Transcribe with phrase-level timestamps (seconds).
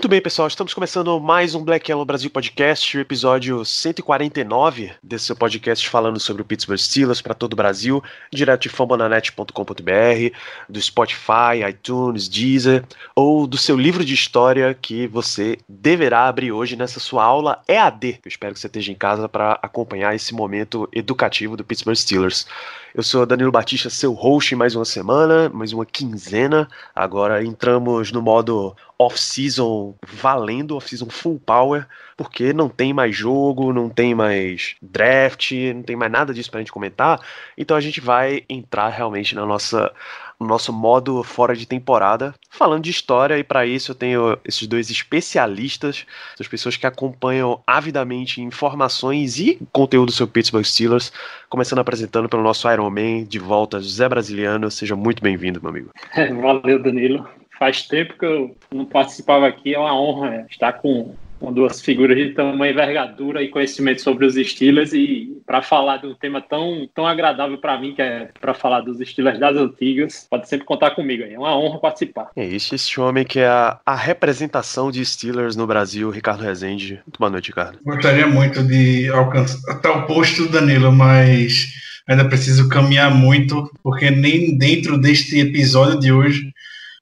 [0.00, 5.26] Muito bem, pessoal, estamos começando mais um Black Yellow Brasil Podcast, o episódio 149 desse
[5.26, 8.02] seu podcast falando sobre o Pittsburgh Steelers para todo o Brasil,
[8.32, 10.34] direto de fambonanet.com.br,
[10.66, 12.82] do Spotify, iTunes, Deezer,
[13.14, 18.20] ou do seu livro de história que você deverá abrir hoje nessa sua aula EAD.
[18.24, 22.46] Eu espero que você esteja em casa para acompanhar esse momento educativo do Pittsburgh Steelers.
[22.92, 26.68] Eu sou Danilo Batista, seu host mais uma semana, mais uma quinzena.
[26.92, 33.88] Agora entramos no modo off-season valendo, off-season full power, porque não tem mais jogo, não
[33.88, 37.20] tem mais draft, não tem mais nada disso pra gente comentar.
[37.56, 39.92] Então a gente vai entrar realmente na nossa
[40.40, 44.66] no nosso modo fora de temporada, falando de história, e para isso eu tenho esses
[44.66, 46.06] dois especialistas,
[46.38, 51.12] as pessoas que acompanham avidamente informações e conteúdo sobre Pittsburgh Steelers,
[51.48, 55.90] começando apresentando pelo nosso Iron Man, de volta, José Brasiliano, seja muito bem-vindo, meu amigo.
[56.40, 57.28] Valeu, Danilo.
[57.58, 62.16] Faz tempo que eu não participava aqui, é uma honra estar com com duas figuras
[62.16, 66.88] de tamanha envergadura e conhecimento sobre os Steelers e para falar de um tema tão,
[66.94, 70.90] tão agradável para mim, que é para falar dos Steelers das antigas, pode sempre contar
[70.90, 71.32] comigo aí.
[71.32, 72.30] É uma honra participar.
[72.36, 77.00] É isso, esse homem que é a, a representação de Steelers no Brasil, Ricardo Rezende.
[77.06, 77.78] Muito boa noite, Ricardo.
[77.82, 81.68] Gostaria muito de alcançar até o posto do Danilo, mas
[82.06, 86.52] ainda preciso caminhar muito, porque nem dentro deste episódio de hoje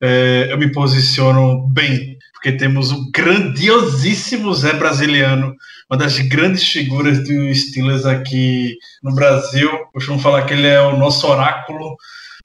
[0.00, 5.56] é, eu me posiciono bem porque temos o grandiosíssimo Zé Brasiliano,
[5.90, 9.68] uma das grandes figuras do Steelers aqui no Brasil.
[9.92, 11.96] Costumo falar que ele é o nosso oráculo.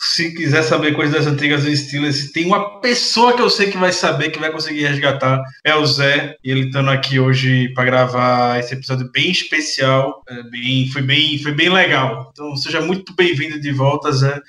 [0.02, 3.94] Se quiser saber coisas das antigas Steelers, tem uma pessoa que eu sei que vai
[3.94, 6.38] saber, que vai conseguir resgatar, é o Zé.
[6.44, 10.24] E ele estando aqui hoje para gravar esse episódio bem especial.
[10.28, 12.32] É bem, foi, bem, foi bem legal.
[12.34, 14.42] Então seja muito bem-vindo de volta, Zé.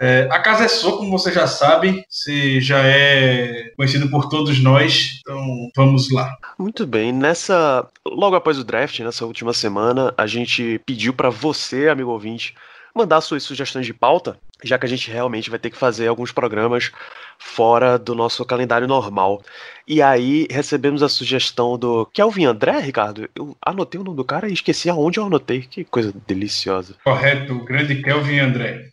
[0.00, 4.62] É, a casa é sua, como você já sabe, você já é conhecido por todos
[4.62, 6.36] nós, então vamos lá.
[6.56, 11.88] Muito bem, nessa logo após o draft, nessa última semana, a gente pediu para você,
[11.88, 12.54] amigo ouvinte,
[12.94, 16.32] mandar suas sugestões de pauta, já que a gente realmente vai ter que fazer alguns
[16.32, 16.90] programas
[17.38, 19.42] fora do nosso calendário normal.
[19.86, 23.28] E aí recebemos a sugestão do Kelvin André, Ricardo.
[23.34, 25.62] Eu anotei o nome do cara e esqueci aonde eu anotei.
[25.62, 26.96] Que coisa deliciosa.
[27.04, 28.88] Correto, o grande Kelvin André.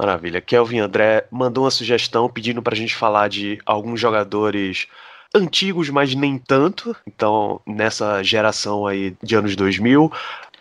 [0.00, 0.40] Maravilha.
[0.40, 4.86] Kelvin André mandou uma sugestão pedindo pra gente falar de alguns jogadores
[5.34, 6.96] antigos, mas nem tanto.
[7.06, 10.10] Então, nessa geração aí de anos 2000,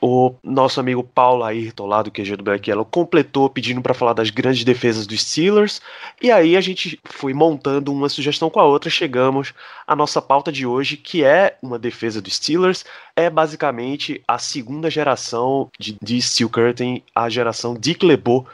[0.01, 4.11] o nosso amigo Paulo Ayrton, lá do QG do Black Yellow, completou pedindo para falar
[4.11, 5.81] das grandes defesas dos Steelers.
[6.22, 8.89] E aí a gente foi montando uma sugestão com a outra.
[8.89, 9.53] Chegamos
[9.88, 12.83] à nossa pauta de hoje, que é uma defesa dos Steelers.
[13.16, 18.45] É basicamente a segunda geração de, de Steel Curtain, a geração Dick LeBeau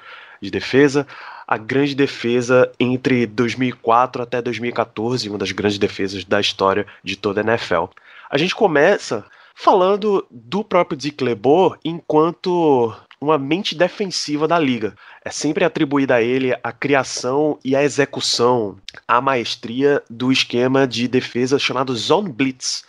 [0.46, 1.06] de defesa.
[1.48, 7.42] A grande defesa entre 2004 até 2014, uma das grandes defesas da história de toda
[7.42, 7.86] a NFL.
[8.30, 14.96] A gente começa falando do próprio Dick LeBeau enquanto uma mente defensiva da liga.
[15.24, 18.78] É sempre atribuída a ele a criação e a execução,
[19.08, 22.84] a maestria do esquema de defesa chamado Zone Blitz,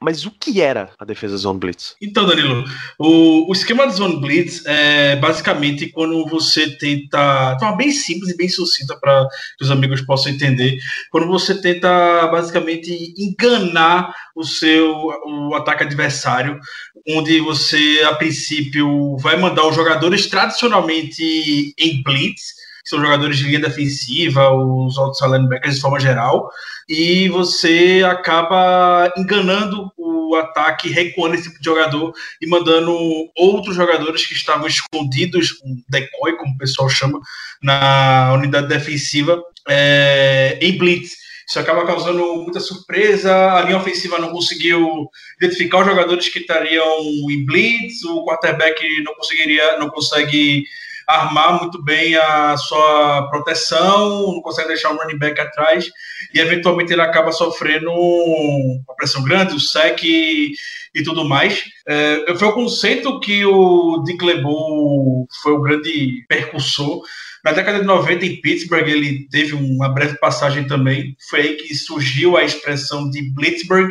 [0.00, 1.96] mas o que era a defesa Zone Blitz?
[2.00, 2.64] Então, Danilo,
[2.98, 7.54] o, o esquema de Zone Blitz é basicamente quando você tenta.
[7.54, 9.26] De forma bem simples e bem sucinta para
[9.58, 10.78] que os amigos possam entender.
[11.10, 14.92] Quando você tenta basicamente enganar o seu
[15.26, 16.60] o ataque adversário,
[17.08, 22.54] onde você, a princípio, vai mandar os jogadores tradicionalmente em blitz,
[22.88, 26.50] que são jogadores de linha defensiva, os outros linebackers de forma geral,
[26.88, 32.96] e você acaba enganando o ataque, recuando esse tipo de jogador e mandando
[33.36, 37.20] outros jogadores que estavam escondidos, um decoy, como o pessoal chama,
[37.62, 41.28] na unidade defensiva, é, em blitz.
[41.46, 43.54] Isso acaba causando muita surpresa.
[43.54, 45.08] A linha ofensiva não conseguiu
[45.40, 47.00] identificar os jogadores que estariam
[47.30, 48.04] em blitz.
[48.04, 50.64] O quarterback não conseguiria, não consegue
[51.08, 55.88] armar muito bem a sua proteção, não consegue deixar o running back atrás
[56.34, 60.52] e eventualmente ele acaba sofrendo uma pressão grande, o sec e,
[60.94, 61.64] e tudo mais.
[61.86, 67.00] É, foi o conceito que o Dick LeBeau foi o grande percussor.
[67.42, 71.16] Na década de 90, em Pittsburgh, ele teve uma breve passagem também.
[71.30, 73.90] Foi aí que surgiu a expressão de Blitzburg,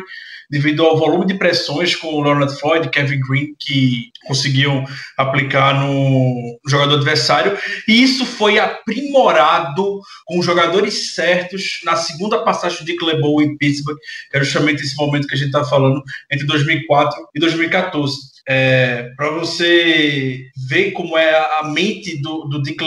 [0.50, 4.84] devido ao volume de pressões com o Leonard Floyd Kevin Green que conseguiam
[5.16, 7.56] aplicar no jogador adversário.
[7.86, 13.98] E isso foi aprimorado com os jogadores certos na segunda passagem de Clebo em Pittsburgh,
[14.30, 18.38] que é justamente esse momento que a gente está falando entre 2004 e 2014.
[18.50, 22.82] É, para você ver como é a mente do, do Dick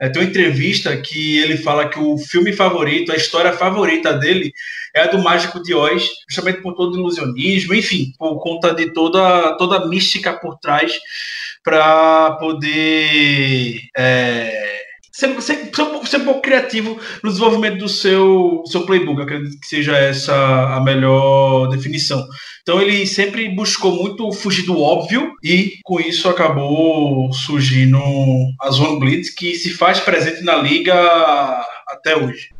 [0.00, 4.52] é, tem uma entrevista que ele fala que o filme favorito, a história favorita dele
[4.94, 8.92] é a do Mágico de Oz, justamente por todo o ilusionismo, enfim, por conta de
[8.92, 10.92] toda, toda a mística por trás
[11.62, 14.83] para poder é,
[15.14, 15.70] ser, ser,
[16.04, 19.22] ser, um pouco criativo no desenvolvimento do seu, seu playbook.
[19.22, 20.34] Acredito que seja essa
[20.74, 22.26] a melhor definição.
[22.62, 28.00] Então ele sempre buscou muito fugir do óbvio e com isso acabou surgindo
[28.60, 30.94] a Zone Blitz, que se faz presente na liga
[31.88, 32.53] até hoje.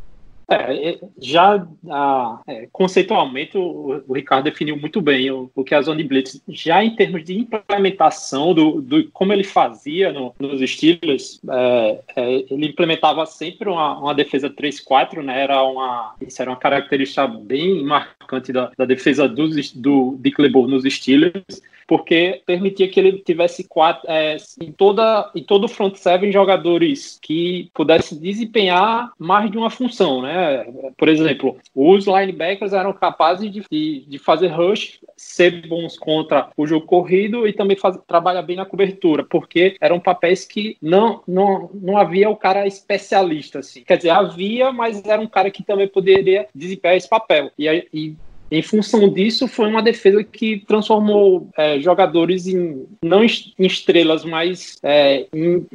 [0.48, 5.74] É, é, já ah, é, conceitualmente o, o, Ricardo definiu muito bem o, o, que
[5.74, 6.42] é a Zone Blitz.
[6.48, 12.32] Já em termos de implementação do, do como ele fazia no, nos Steelers, é, é
[12.50, 15.42] ele implementava sempre uma, uma defesa 3-4, né?
[15.42, 20.68] Era uma, isso era uma característica bem marcante da, da defesa do, do Dick LeBeau
[20.68, 25.96] nos Steelers porque permitia que ele tivesse quatro, é, em, toda, em todo o front
[25.96, 30.66] seven jogadores que pudessem desempenhar mais de uma função, né?
[30.96, 36.66] Por exemplo, os linebackers eram capazes de, de, de fazer rush, ser bons contra o
[36.66, 41.70] jogo corrido e também fazer, trabalhar bem na cobertura, porque eram papéis que não, não,
[41.74, 43.82] não havia o cara especialista, assim.
[43.84, 47.50] Quer dizer, havia, mas era um cara que também poderia desempenhar esse papel.
[47.58, 48.16] E, e
[48.58, 54.78] em função disso, foi uma defesa que transformou é, jogadores em não em estrelas, mas
[54.82, 55.66] é, em,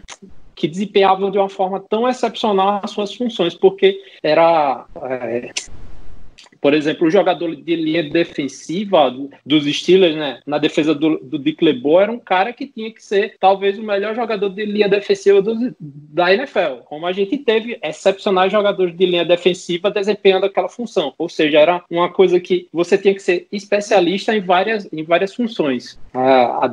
[0.56, 5.52] que desempenhavam de uma forma tão excepcional as suas funções, porque era é,
[6.62, 9.14] por exemplo, o jogador de linha defensiva
[9.46, 13.04] dos Steelers, né, na defesa do, do Dick LeBeau, era um cara que tinha que
[13.04, 16.84] ser talvez o melhor jogador de linha defensiva do, da NFL.
[16.86, 21.14] Como a gente teve excepcionais jogadores de linha defensiva desempenhando aquela função.
[21.18, 25.34] Ou seja, era uma coisa que você tinha que ser especialista em várias, em várias
[25.34, 26.00] funções.
[26.14, 26.72] A,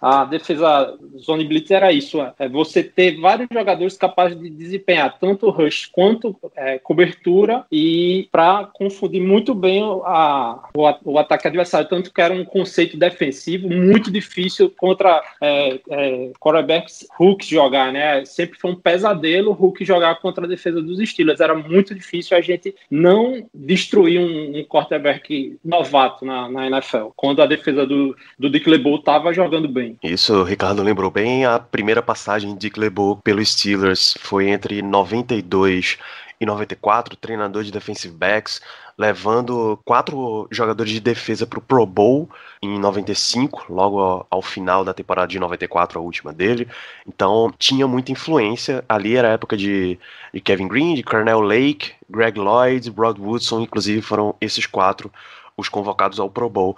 [0.00, 5.18] a, a defesa zone blitz era isso, é você ter vários jogadores capazes de desempenhar
[5.18, 11.88] tanto rush quanto é, cobertura e para confundir muito bem a, o, o, ataque adversário,
[11.88, 18.24] tanto que era um conceito defensivo muito difícil contra é, é, quarterbacks Hulk jogar, né?
[18.24, 21.40] Sempre foi um pesadelo Hulk jogar contra a defesa dos Steelers.
[21.40, 27.42] Era muito difícil a gente não destruir um, um quarterback novato na, na NFL, quando
[27.42, 29.96] a defesa do, do Dick LeBeau estava jogando bem.
[30.02, 31.44] Isso, o Ricardo lembrou bem.
[31.44, 35.98] A primeira passagem de Dick LeBeau pelo Steelers foi entre 92
[36.40, 38.60] e 94, treinador de defensive backs,
[38.98, 42.28] levando quatro jogadores de defesa para o Pro Bowl
[42.62, 46.66] em 95, logo ao, final da temporada de 94, a última dele.
[47.06, 48.84] Então tinha muita influência.
[48.88, 49.98] Ali era a época de,
[50.32, 55.10] de Kevin Green, de Cornell Lake, Greg Lloyd, Rod Woodson, inclusive foram esses quatro
[55.56, 56.76] os convocados ao Pro Bowl.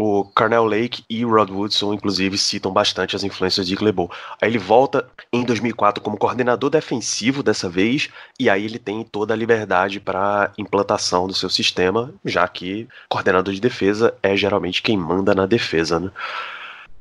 [0.00, 4.08] O Carnell Lake e o Rod Woodson, inclusive, citam bastante as influências de Glebo.
[4.40, 8.08] Aí ele volta em 2004 como coordenador defensivo dessa vez,
[8.38, 13.52] e aí ele tem toda a liberdade para implantação do seu sistema, já que coordenador
[13.52, 16.12] de defesa é geralmente quem manda na defesa, né?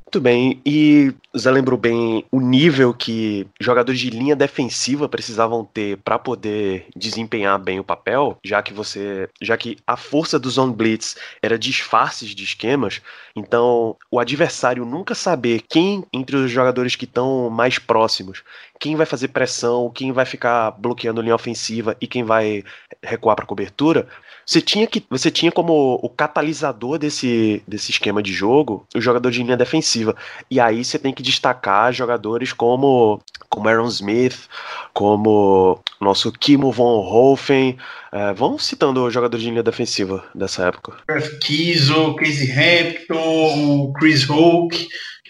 [0.08, 5.98] Muito bem, e Zé lembrou bem o nível que jogadores de linha defensiva precisavam ter
[5.98, 10.74] para poder desempenhar bem o papel, já que você, já que a força do zone
[10.74, 13.02] blitz era disfarces de esquemas,
[13.36, 18.44] então o adversário nunca saber quem entre os jogadores que estão mais próximos,
[18.80, 22.64] quem vai fazer pressão, quem vai ficar bloqueando linha ofensiva e quem vai
[23.04, 24.08] recuar para cobertura,
[24.48, 29.30] você tinha que você tinha como o catalisador desse, desse esquema de jogo o jogador
[29.30, 30.16] de linha defensiva.
[30.50, 34.48] E aí você tem que destacar jogadores como como Aaron Smith,
[34.94, 37.78] como nosso Kimo von Hofen.
[38.12, 40.94] É, vamos citando jogadores de linha defensiva dessa época.
[41.42, 44.88] Kizo, Casey Hampton, Chris Hoke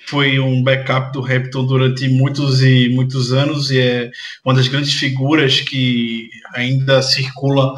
[0.07, 4.11] foi um backup do Hampton durante muitos e muitos anos e é
[4.45, 7.73] uma das grandes figuras que ainda circula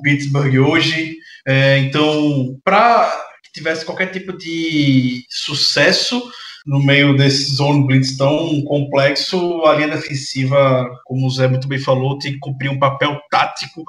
[0.00, 1.16] Pittsburgh hoje.
[1.46, 3.10] É, então, para
[3.42, 6.22] que tivesse qualquer tipo de sucesso
[6.68, 11.78] no meio desse zone blitz tão complexo, a linha defensiva, como o Zé muito bem
[11.78, 13.82] falou, tem que cumprir um papel tático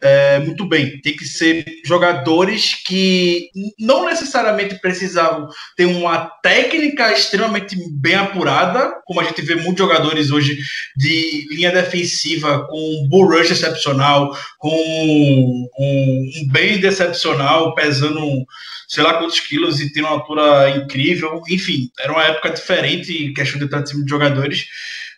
[0.00, 1.00] é, muito bem.
[1.00, 9.20] Tem que ser jogadores que não necessariamente precisavam ter uma técnica extremamente bem apurada, como
[9.20, 10.56] a gente vê muitos jogadores hoje
[10.96, 18.46] de linha defensiva com bull rush excepcional, com um, um bem decepcional, pesando
[18.90, 21.40] sei lá quantos quilos e tendo uma altura incrível.
[21.48, 24.66] Enfim, era uma época diferente, questão de time de jogadores.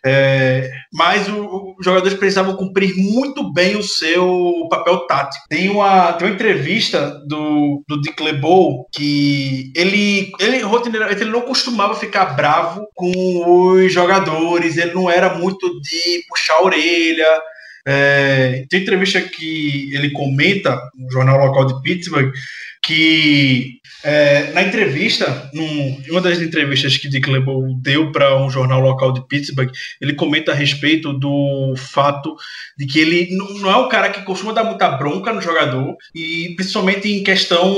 [0.05, 5.45] É, mas os jogadores precisavam cumprir muito bem o seu papel tático.
[5.49, 11.41] Tem uma, tem uma entrevista do, do Dick LeBeau que ele, ele rotineiramente ele não
[11.41, 17.41] costumava ficar bravo com os jogadores, ele não era muito de puxar a orelha.
[17.85, 22.31] É, tem entrevista que ele comenta no jornal local de Pittsburgh
[22.81, 28.49] que é, na entrevista, num, em uma das entrevistas que Dick LeBeau deu para um
[28.49, 32.35] jornal local de Pittsburgh, ele comenta a respeito do fato
[32.77, 36.53] de que ele não é um cara que costuma dar muita bronca no jogador, e
[36.55, 37.73] principalmente em questão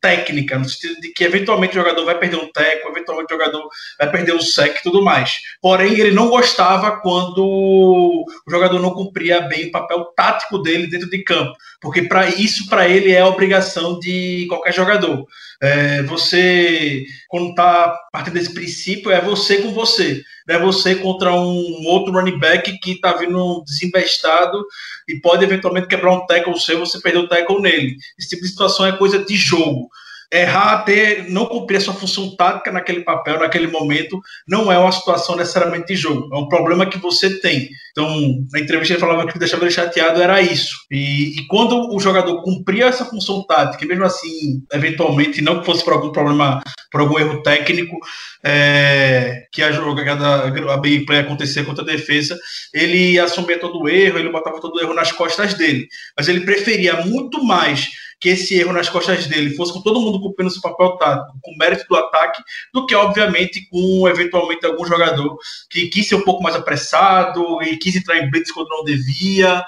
[0.00, 3.68] técnica, no sentido de que eventualmente o jogador vai perder um teco, eventualmente o jogador
[3.98, 5.38] vai perder um sec e tudo mais.
[5.60, 11.08] Porém, ele não gostava quando o jogador não cumpria bem o papel tático dele dentro
[11.08, 15.24] de campo, porque para isso, para ele, é a obrigação de qualquer jogador.
[15.62, 20.22] É, você, quando está partindo desse princípio, é você com você.
[20.46, 24.64] Não é você contra um outro running back que está vindo desinvestado
[25.08, 27.96] e pode eventualmente quebrar um tackle seu, você perder o tackle nele.
[28.18, 29.88] Esse tipo de situação é coisa de jogo
[30.32, 34.90] errar, ter, não cumprir a sua função tática naquele papel, naquele momento, não é uma
[34.90, 37.68] situação necessariamente de jogo, é um problema que você tem.
[37.92, 40.74] Então, na entrevista ele falava que que deixava ele chateado era isso.
[40.90, 45.84] E, e, quando o jogador cumpria essa função tática, mesmo assim, eventualmente, não que fosse
[45.84, 47.96] por algum problema, por algum erro técnico,
[48.42, 52.36] é, que a jogada, a big play acontecia contra a defesa,
[52.72, 55.86] ele assumia todo o erro, ele botava todo o erro nas costas dele.
[56.16, 57.88] Mas ele preferia muito mais
[58.20, 61.56] que esse erro nas costas dele fosse com todo mundo cumprindo seu papel tático, com
[61.58, 62.42] mérito do ataque,
[62.72, 65.36] do que, obviamente, com eventualmente algum jogador
[65.70, 69.64] que quis ser um pouco mais apressado e quis entrar em blitz quando não devia.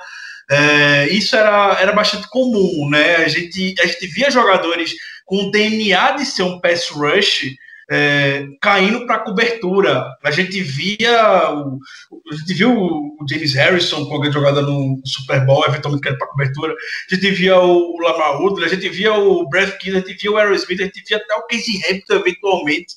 [0.51, 3.17] É, isso era, era bastante comum, né?
[3.17, 4.95] A gente, a gente via jogadores
[5.27, 7.55] com DNA de ser um pass rush
[7.91, 10.05] é, caindo para cobertura.
[10.23, 11.79] A gente via o,
[12.31, 16.29] a gente viu o James Harrison com alguém jogada no Super Bowl, eventualmente caindo para
[16.29, 16.75] cobertura.
[16.75, 20.33] A gente via o Lamar Woodley, a gente via o Brad Keane, a gente via
[20.33, 22.95] o Aerosmith, a gente via até o Casey Hampton eventualmente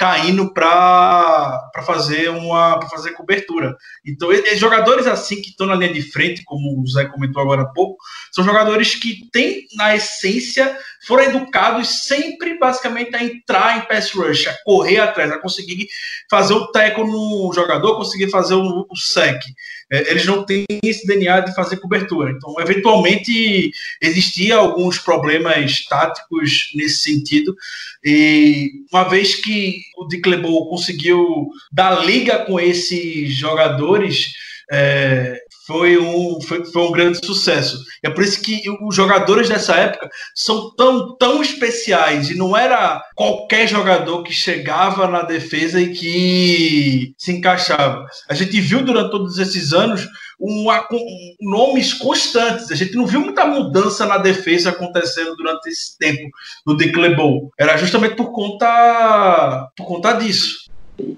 [0.00, 3.76] caindo para fazer uma para fazer cobertura.
[4.02, 7.62] Então, esses jogadores assim que estão na linha de frente, como o Zé comentou agora
[7.62, 7.98] há pouco,
[8.32, 10.74] são jogadores que têm na essência
[11.06, 15.88] foram educados sempre basicamente a entrar em pass rush, a correr atrás, a conseguir
[16.30, 19.42] fazer o tackle no jogador, conseguir fazer o, o sec.
[19.90, 22.30] É, eles não têm esse DNA de fazer cobertura.
[22.30, 27.56] Então, eventualmente, existia alguns problemas táticos nesse sentido.
[28.04, 34.32] E uma vez que o LeBeau conseguiu dar liga com esses jogadores,
[34.70, 37.78] é, foi um, foi, foi, um grande sucesso.
[38.02, 43.00] É por isso que os jogadores dessa época são tão, tão especiais e não era
[43.14, 48.04] qualquer jogador que chegava na defesa e que se encaixava.
[48.28, 50.08] A gente viu durante todos esses anos
[50.40, 52.72] uma, um, nomes constantes.
[52.72, 56.30] A gente não viu muita mudança na defesa acontecendo durante esse tempo
[56.66, 57.52] no Dick LeBeau.
[57.56, 60.69] Era justamente por conta, por conta disso.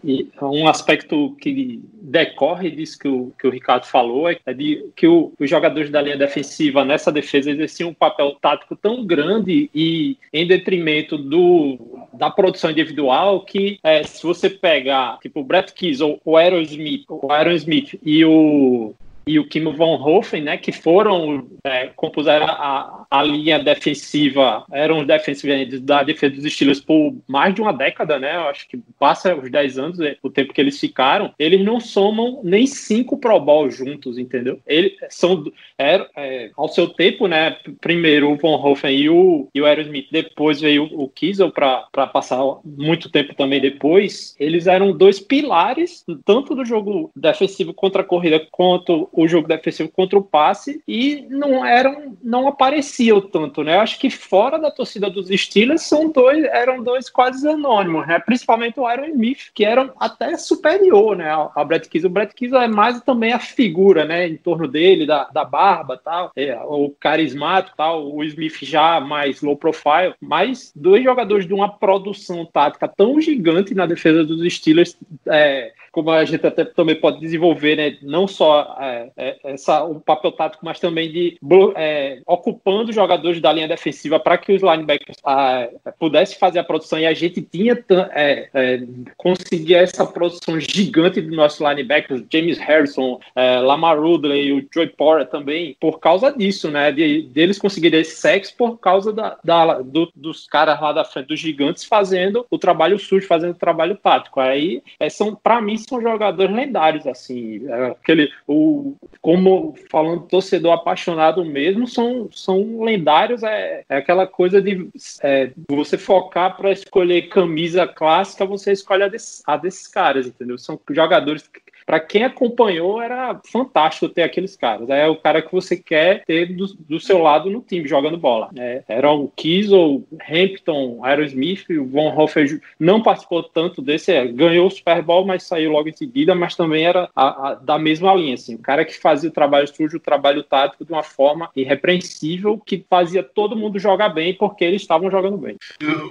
[0.04, 5.06] E um aspecto que decorre disso que o, que o Ricardo falou é de que
[5.06, 10.16] o, os jogadores da linha defensiva nessa defesa exerciam um papel tático tão grande e
[10.32, 11.78] em detrimento do,
[12.12, 16.60] da produção individual que é, se você pegar tipo o Brett Keys ou o Aaron
[16.62, 18.94] Smith, o Aaron Smith e o
[19.26, 25.00] e o Kim von Hofen, né, que foram, é, compuseram a, a linha defensiva, eram
[25.00, 28.78] os defensivos da defesa dos Steelers por mais de uma década, né, eu acho que
[28.98, 33.16] passa os 10 anos, é, o tempo que eles ficaram, eles não somam nem cinco
[33.16, 34.58] Pro Bowl juntos, entendeu?
[34.66, 35.44] Eles são,
[35.78, 40.08] é, é, ao seu tempo, né, primeiro o Von Hofen e o, e o Aerosmith,
[40.10, 46.54] depois veio o Kiesel para passar muito tempo também depois, eles eram dois pilares, tanto
[46.54, 51.64] do jogo defensivo contra a corrida, quanto o jogo defensivo contra o passe e não
[51.64, 53.76] eram, não apareciam tanto, né?
[53.76, 58.18] Acho que fora da torcida dos Steelers são dois, eram dois quase anônimos, né?
[58.18, 61.30] Principalmente o Aaron Smith, que eram até superior, né?
[61.30, 62.04] Ao Brett Keys.
[62.04, 64.26] O Brett Keys é mais também a figura, né?
[64.26, 68.12] Em torno dele, da, da barba, tal, é, o carismático, tal.
[68.12, 73.74] O Smith já mais low profile, mas dois jogadores de uma produção tática tão gigante
[73.74, 78.76] na defesa dos Steelers é, como a gente até também pode desenvolver, né, não só
[78.80, 81.38] é, é, essa, o papel tático, mas também de
[81.76, 85.68] é, ocupando jogadores da linha defensiva para que os linebackers ah,
[85.98, 87.82] pudessem fazer a produção e a gente tinha
[88.12, 88.82] é, é,
[89.16, 94.88] conseguir essa produção gigante dos nossos linebackers, James Harrison, é, Lamar Rudley e o Joey
[94.88, 99.80] Porter também, por causa disso, né, de, deles conseguirem esse sexo por causa da, da
[99.80, 103.96] do, dos caras lá da frente, dos gigantes, fazendo o trabalho sujo, fazendo o trabalho
[103.96, 104.40] tático.
[104.40, 107.66] Aí, são, para mim, são jogadores lendários, assim.
[107.68, 113.42] É aquele, o, como falando torcedor apaixonado mesmo, são, são lendários.
[113.42, 114.88] É, é aquela coisa de
[115.22, 120.58] é, você focar para escolher camisa clássica, você escolhe a, desse, a desses caras, entendeu?
[120.58, 124.88] São jogadores que para quem acompanhou, era fantástico ter aqueles caras.
[124.90, 128.50] É o cara que você quer ter do, do seu lado no time, jogando bola.
[128.56, 134.66] É, eram o Kiesel, Hampton, Aerosmith, o Von Hofer não participou tanto desse, é, ganhou
[134.66, 138.14] o Super Bowl, mas saiu logo em seguida, mas também era a, a, da mesma
[138.14, 138.34] linha.
[138.34, 142.60] Assim, o cara que fazia o trabalho sujo, o trabalho tático de uma forma irrepreensível,
[142.64, 145.56] que fazia todo mundo jogar bem, porque eles estavam jogando bem.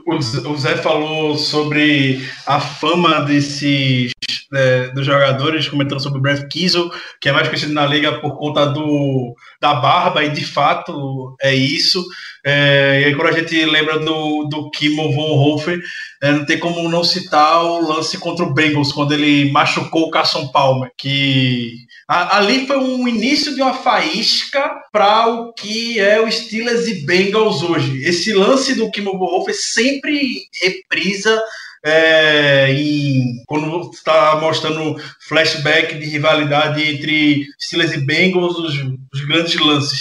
[0.06, 4.12] O Zé falou sobre a fama desses
[4.54, 6.90] é, dos jogadores, comentando sobre o Brad Kiesel,
[7.20, 11.54] que é mais conhecido na liga por conta do, da barba, e de fato é
[11.54, 12.04] isso.
[12.44, 15.80] É, e aí, quando a gente lembra do, do Kimo von Hofer,
[16.22, 20.12] é, não tem como não citar o lance contra o Bengals, quando ele machucou o
[20.12, 26.32] Carson Palmer, que ali foi um início de uma faísca para o que é o
[26.32, 28.04] Steelers e Bengals hoje.
[28.04, 31.42] Esse lance do Kimo von Hofer sempre reprisa
[31.84, 34.96] é, em, quando está mostrando
[35.28, 38.76] flashback de rivalidade entre Steelers e Bengals, os,
[39.14, 40.00] os grandes lances.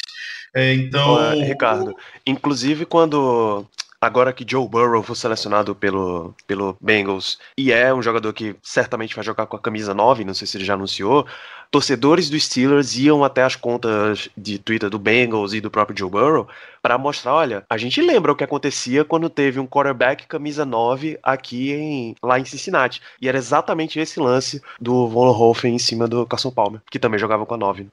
[0.55, 1.95] É, então, Ricardo,
[2.27, 3.65] inclusive quando
[4.01, 9.15] agora que Joe Burrow foi selecionado pelo, pelo Bengals e é um jogador que certamente
[9.15, 11.27] vai jogar com a camisa 9, não sei se ele já anunciou,
[11.71, 16.11] torcedores do Steelers iam até as contas de Twitter do Bengals e do próprio Joe
[16.11, 16.49] Burrow
[16.81, 21.19] para mostrar, olha, a gente lembra o que acontecia quando teve um quarterback camisa 9
[21.23, 23.03] aqui em lá em Cincinnati.
[23.21, 27.21] E era exatamente esse lance do Von Hofen em cima do Carson Palmer, que também
[27.21, 27.87] jogava com a 9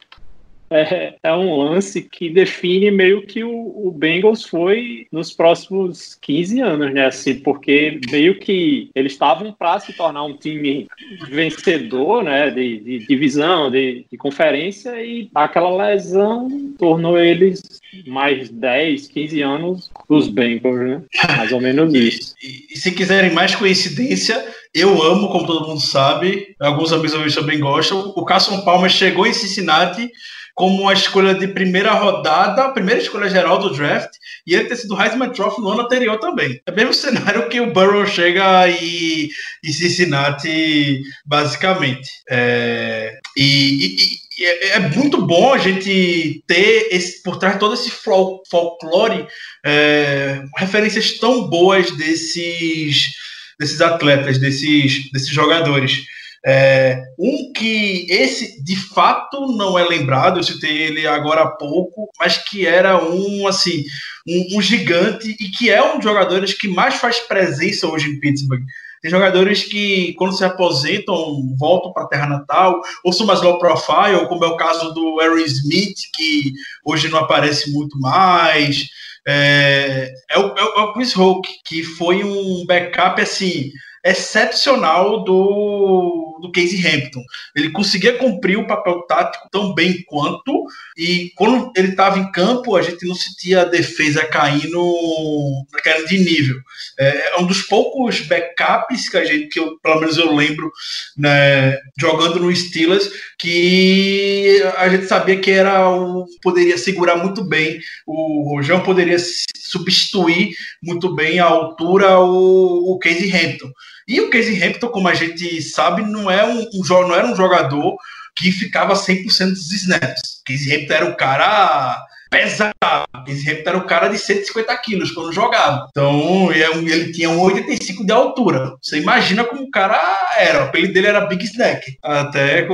[0.70, 6.60] é, é um lance que define meio que o, o Bengals foi nos próximos 15
[6.60, 7.06] anos, né?
[7.06, 10.88] Assim, porque meio que eles estavam para se tornar um time
[11.30, 12.50] vencedor, né?
[12.50, 17.62] De, de divisão, de, de, conferência, e aquela lesão tornou eles
[18.06, 21.02] mais 10, 15 anos dos Bengals, né?
[21.38, 22.36] Mais ou menos isso.
[22.44, 27.60] E, e se quiserem mais coincidência, eu amo, como todo mundo sabe, alguns amigos também
[27.60, 28.13] gostam.
[28.15, 30.12] O Carson Palmer chegou em Cincinnati
[30.58, 34.10] como uma escolha de primeira rodada, a primeira escolha geral do draft,
[34.46, 36.60] e ele ter sido Heisman Trophy no ano anterior também.
[36.65, 39.30] É o mesmo cenário que o Burrow chega e,
[39.63, 42.10] e Cincinnati, basicamente.
[42.28, 43.98] É, e,
[44.39, 49.28] e, é, é, muito bom a gente ter esse, por trás de todo esse folclore
[49.63, 53.12] é, referências tão boas desses,
[53.60, 56.04] desses atletas, desses, desses jogadores.
[56.50, 62.10] É, um que esse de fato não é lembrado, eu citei ele agora há pouco,
[62.18, 63.84] mas que era um assim
[64.26, 68.20] um, um gigante e que é um dos jogadores que mais faz presença hoje em
[68.22, 68.64] Pittsburgh.
[69.02, 73.60] Tem jogadores que, quando se aposentam, voltam para a terra natal, ou são mais low
[73.60, 76.54] profile, como é o caso do Aaron Smith, que
[76.86, 78.88] hoje não aparece muito mais.
[79.28, 83.72] É, é, o, é o Chris Hoke, que foi um backup assim
[84.04, 87.23] excepcional do, do Casey Hampton.
[87.56, 90.65] Ele conseguia cumprir o papel tático tão bem quanto,
[90.97, 96.17] e quando ele estava em campo, a gente não sentia a defesa caindo, caindo de
[96.17, 96.58] nível.
[97.00, 100.71] É, é, um dos poucos backups que a gente, que eu, pelo menos eu lembro,
[101.17, 107.80] né, jogando no Steelers, que a gente sabia que era o, poderia segurar muito bem,
[108.06, 109.17] o Rojão poderia
[109.56, 113.71] substituir muito bem a altura o, o Casey Hampton.
[114.08, 117.36] E o Casey Hampton, como a gente sabe, não, é um, um, não era um
[117.36, 117.98] jogador
[118.36, 120.41] que ficava 100% dos snaps.
[120.46, 122.74] Casey Hampton era o cara pesado.
[123.16, 125.88] Hampton era o cara de 150 quilos quando jogava.
[125.90, 128.74] Então, é ele tinha 1,85 de altura.
[128.82, 130.00] Você imagina como o cara
[130.38, 130.60] era.
[130.60, 131.98] O apelido dele era Big Snack.
[132.04, 132.68] Até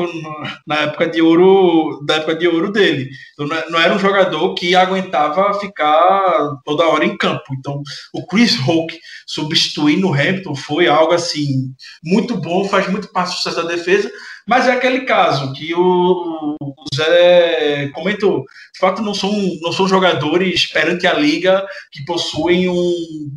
[0.67, 3.09] na época de ouro, da época de ouro dele.
[3.33, 7.43] Então, não era um jogador que aguentava ficar toda hora em campo.
[7.57, 7.81] Então,
[8.13, 13.35] o Chris Hoke substituindo o Hampton foi algo assim muito bom, faz muito parte do
[13.37, 14.11] sucesso da defesa.
[14.47, 16.55] Mas é aquele caso que o,
[16.93, 18.43] Zé comentou.
[18.73, 22.93] De fato, não são, não são jogadores perante a liga que possuem um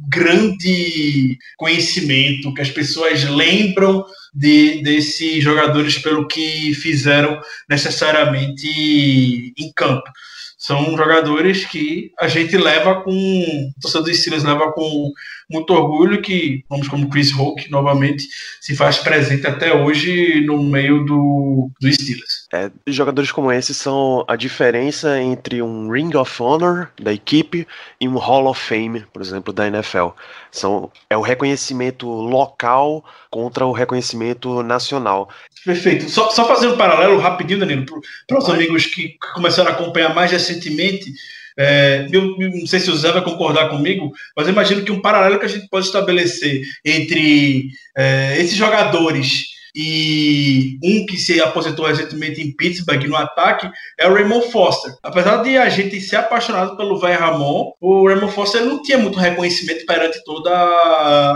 [0.08, 10.10] grande conhecimento, que as pessoas lembram de, desses jogadores pelo que fizeram necessariamente em campo
[10.58, 13.12] são jogadores que a gente leva com.
[13.12, 15.12] O torcedor do Steelers leva com
[15.50, 18.24] muito orgulho que, vamos como Chris Hoke, novamente,
[18.61, 22.46] se faz presente até hoje no meio do, do Steelers.
[22.52, 27.66] É, jogadores como esses são a diferença entre um Ring of Honor da equipe
[28.00, 30.09] e um Hall of Fame, por exemplo, da NFL.
[30.50, 35.28] São, é o reconhecimento local contra o reconhecimento nacional.
[35.64, 36.09] Perfeito.
[36.09, 37.85] Só, só fazer um paralelo rapidinho, Danilo,
[38.26, 41.12] para os amigos que começaram a acompanhar mais recentemente.
[41.58, 45.00] É, eu, não sei se o Zé vai concordar comigo, mas eu imagino que um
[45.00, 51.84] paralelo que a gente pode estabelecer entre é, esses jogadores e um que se aposentou
[51.84, 54.94] recentemente em Pittsburgh no ataque é o Raymond Foster.
[55.02, 59.18] Apesar de a gente ser apaixonado pelo Vai Ramon, o Raymond Foster não tinha muito
[59.18, 61.30] reconhecimento perante toda a,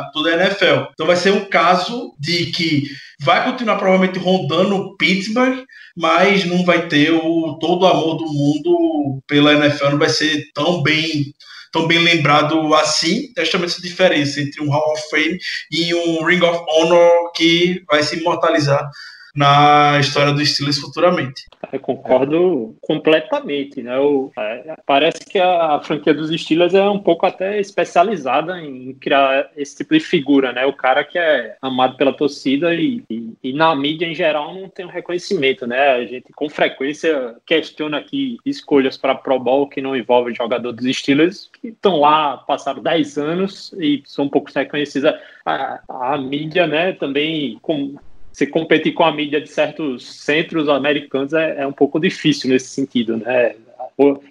[0.00, 0.90] a, toda a NFL.
[0.92, 2.88] Então vai ser um caso de que
[3.20, 5.62] vai continuar provavelmente rondando Pittsburgh,
[5.96, 10.42] mas não vai ter o, todo o amor do mundo pela NFL, não vai ser
[10.52, 11.32] tão bem
[11.76, 15.38] tão bem lembrado assim, justamente essa diferença entre um Hall of Fame
[15.70, 18.90] e um Ring of Honor que vai se imortalizar
[19.36, 21.44] na história do Steelers futuramente.
[21.70, 22.86] Eu concordo é.
[22.86, 23.98] completamente, né?
[23.98, 28.94] O, é, parece que a, a, franquia dos Steelers é um pouco até especializada em
[28.94, 30.64] criar esse tipo de figura, né?
[30.64, 34.68] O cara que é amado pela torcida e, e, e na mídia em geral não
[34.70, 35.90] tem um reconhecimento, né?
[35.92, 40.96] A gente com frequência questiona aqui escolhas para Pro Bowl que não envolvem jogador dos
[40.96, 45.12] Steelers que estão lá, passaram 10 anos e são um pouco reconhecidos.
[45.44, 47.94] A, a mídia, né, também com,
[48.36, 52.66] se competir com a mídia de certos centros americanos é, é um pouco difícil nesse
[52.66, 53.56] sentido, né?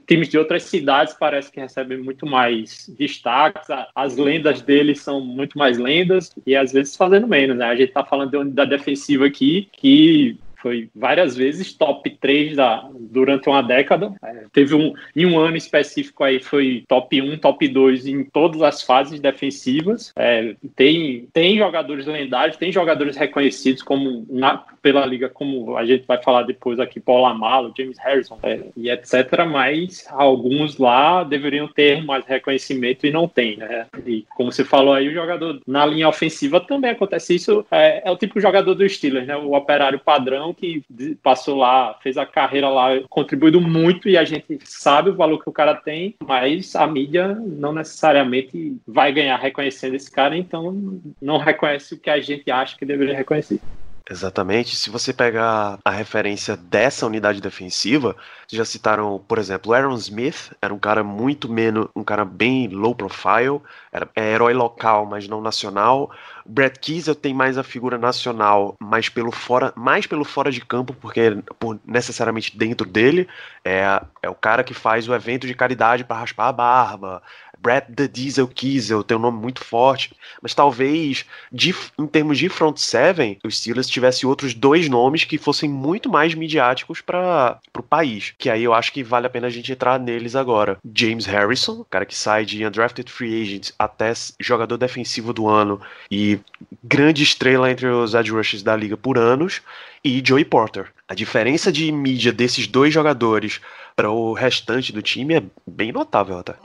[0.05, 5.57] Times de outras cidades parece que recebem muito mais destaques, as lendas deles são muito
[5.57, 7.65] mais lendas e às vezes fazendo menos, né?
[7.65, 13.47] A gente está falando unidade defensiva aqui que foi várias vezes top 3 da, durante
[13.47, 14.11] uma década.
[14.23, 18.63] É, teve um, em um ano específico aí, foi top 1, top 2 em todas
[18.63, 20.11] as fases defensivas.
[20.15, 26.03] É, tem, tem jogadores lendários, tem jogadores reconhecidos como na, pela liga, como a gente
[26.07, 29.45] vai falar depois aqui, Paul Amalo, James Harrison é, e etc.
[29.47, 33.85] Mas alguns lá deveriam ter mais reconhecimento e não tem, né?
[34.03, 37.63] E como você falou aí, o jogador na linha ofensiva também acontece isso.
[37.69, 39.37] É, é o tipo de jogador do Steelers, né?
[39.37, 40.83] O operário padrão que
[41.21, 45.49] passou lá, fez a carreira lá, contribuindo muito e a gente sabe o valor que
[45.49, 51.37] o cara tem, mas a mídia não necessariamente vai ganhar reconhecendo esse cara, então não
[51.37, 53.59] reconhece o que a gente acha que deveria reconhecer.
[54.07, 54.75] Exatamente.
[54.75, 58.15] Se você pegar a referência dessa unidade defensiva,
[58.47, 62.93] já citaram, por exemplo, Aaron Smith, era um cara muito menos, um cara bem low
[62.93, 66.11] profile, era é herói local, mas não nacional.
[66.45, 70.93] Brad Kiesel tem mais a figura nacional, mais pelo fora, mais pelo fora de campo,
[70.93, 73.27] porque por necessariamente dentro dele
[73.63, 77.23] é, é o cara que faz o evento de caridade para raspar a barba,
[77.65, 82.47] Brad the Diesel Kiesel tem um nome muito forte, mas talvez de, em termos de
[82.47, 87.81] front seven, os Steelers tivesse outros dois nomes que fossem muito mais midiáticos para o
[87.81, 90.77] país, que aí eu acho que vale a pena a gente entrar neles agora.
[90.93, 96.39] James Harrison, cara que sai de undrafted free agent até jogador defensivo do ano e
[96.83, 99.63] grande estrela entre os edge rushers da liga por anos,
[100.03, 100.85] e Joey Porter.
[101.07, 103.59] A diferença de mídia desses dois jogadores
[103.95, 106.55] para o restante do time é bem notável até.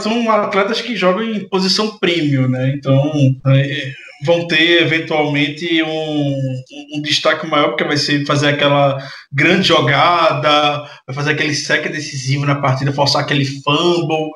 [0.00, 2.74] São atletas que jogam em posição premium, né?
[2.76, 3.12] Então
[4.24, 6.34] vão ter eventualmente um,
[6.94, 8.98] um, destaque maior, porque vai ser fazer aquela
[9.32, 14.30] grande jogada, vai fazer aquele sec decisivo na partida, forçar aquele fumble.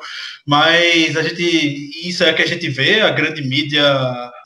[0.46, 3.84] Mas a gente, isso é que a gente vê, a grande mídia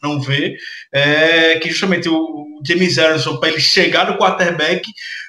[0.03, 0.57] não vê,
[0.93, 4.83] é que justamente o James Harrison, para ele chegar no quarterback,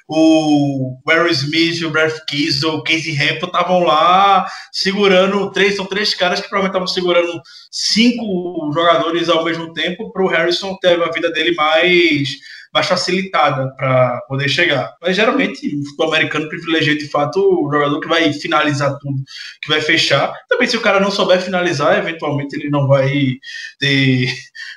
[0.08, 6.14] o Barry Smith, o Brad Kiesel, o Casey Hampton estavam lá segurando três, são três
[6.14, 11.10] caras que provavelmente estavam segurando cinco jogadores ao mesmo tempo para o Harrison ter a
[11.10, 12.28] vida dele mais
[12.76, 14.94] mais facilitada para poder chegar.
[15.00, 19.16] Mas geralmente o futebol americano privilegia de fato o jogador que vai finalizar tudo,
[19.62, 20.30] que vai fechar.
[20.46, 23.36] Também se o cara não souber finalizar, eventualmente ele não vai
[23.80, 24.28] ter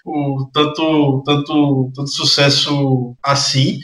[0.05, 3.79] o tanto, tanto, tanto sucesso assim.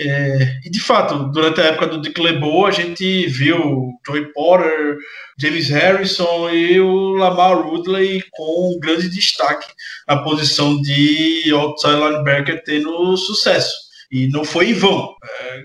[0.00, 4.96] É, e de fato, durante a época do Dick LeBeau, a gente viu Joey Porter,
[5.40, 9.66] James Harrison e o Lamar Woodley com grande destaque
[10.06, 13.88] na posição de outside linebacker tendo sucesso.
[14.10, 15.14] E não foi em vão.
[15.22, 15.62] É,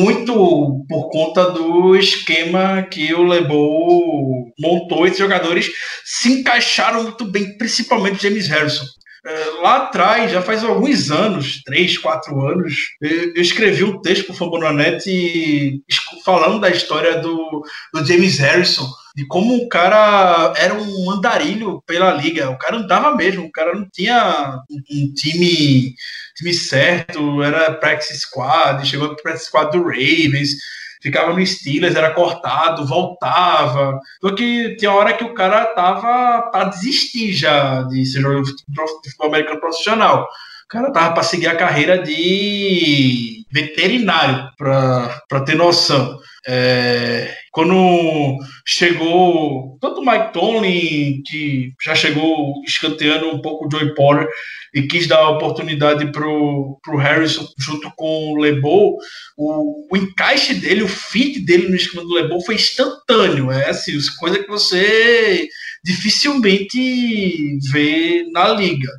[0.00, 5.06] muito por conta do esquema que o LeBeau montou.
[5.06, 5.70] Esses jogadores
[6.04, 8.84] se encaixaram muito bem, principalmente James Harrison.
[9.26, 14.34] É, lá atrás, já faz alguns anos, três, quatro anos, eu, escrevi um texto para
[14.34, 15.82] o Fambonanet
[16.22, 22.12] falando da história do, do James Harrison, de como o cara era um andarilho pela
[22.12, 22.50] liga.
[22.50, 25.94] O cara andava mesmo, o cara não tinha um, time,
[26.36, 30.50] time certo, era practice squad, chegou para practice squad do Ravens
[31.04, 34.00] ficava no Steelers, era cortado, voltava.
[34.16, 38.52] Então que tinha hora que o cara tava para desistir já de ser jogador de
[39.02, 40.26] futebol americano profissional.
[40.64, 46.18] O cara tava para seguir a carreira de veterinário, para ter noção.
[46.48, 48.36] É, quando
[48.66, 54.26] chegou tanto o Mike Tomlin, que já chegou escanteando um pouco o Joey Porter,
[54.74, 58.96] e quis dar a oportunidade para o Harrison junto com o LeBeau,
[59.36, 63.52] o, o, encaixe dele, o fit dele no esquema do LeBeau foi instantâneo.
[63.52, 65.46] É assim, coisa que você
[65.84, 68.90] dificilmente vê na liga.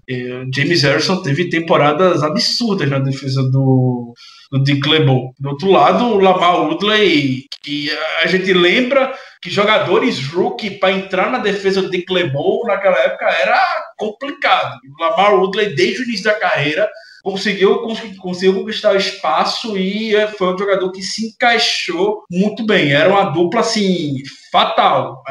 [0.54, 4.14] James Harrison teve temporadas absurdas na defesa do,
[4.52, 5.34] do Dick LeBeau.
[5.40, 7.90] Do outro lado, o Lamar Woodley, que
[8.22, 13.26] a gente lembra que jogadores rookie para entrar na defesa do Dick LeBeau naquela época
[13.26, 13.62] era
[13.98, 14.80] complicado.
[14.98, 16.90] O Lamar Woodley, desde o início da carreira,
[17.26, 17.80] conseguiu,
[18.20, 22.92] conseguiu conquistar o espaço e é, foi um jogador que se encaixou muito bem.
[22.92, 24.18] Era uma dupla assim
[24.52, 25.24] fatal.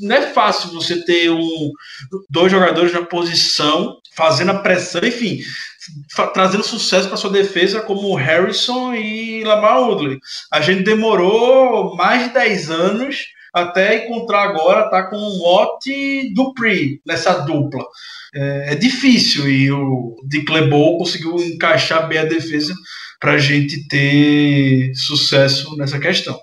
[0.00, 1.70] Não é fácil você ter um,
[2.28, 5.38] dois jogadores na posição fazendo a pressão, enfim,
[6.32, 10.18] trazendo sucesso para sua defesa como Harrison e Lamar Woodley.
[10.52, 16.32] A gente demorou mais de 10 anos até encontrar agora, tá com o Watt e
[16.34, 17.84] Dupree nessa dupla.
[18.34, 20.16] É, é, difícil e o
[20.48, 22.72] LeBeau conseguiu encaixar bem a defesa
[23.18, 26.40] para a gente ter sucesso nessa questão.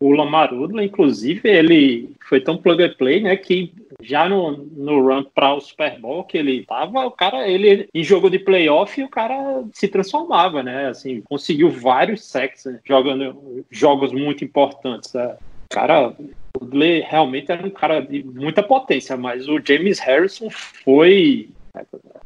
[0.00, 5.02] O Lamar Woodley, inclusive, ele foi tão plug and play, né, que já no, no
[5.02, 9.02] run para o Super Bowl que ele tava, o cara, ele em jogo de playoff,
[9.02, 10.86] o cara se transformava, né?
[10.86, 15.12] Assim, conseguiu vários sacks né, jogando jogos muito importantes.
[15.12, 15.36] Né?
[15.68, 21.48] Cara, o Woodley realmente era um cara de muita potência, mas o James Harrison foi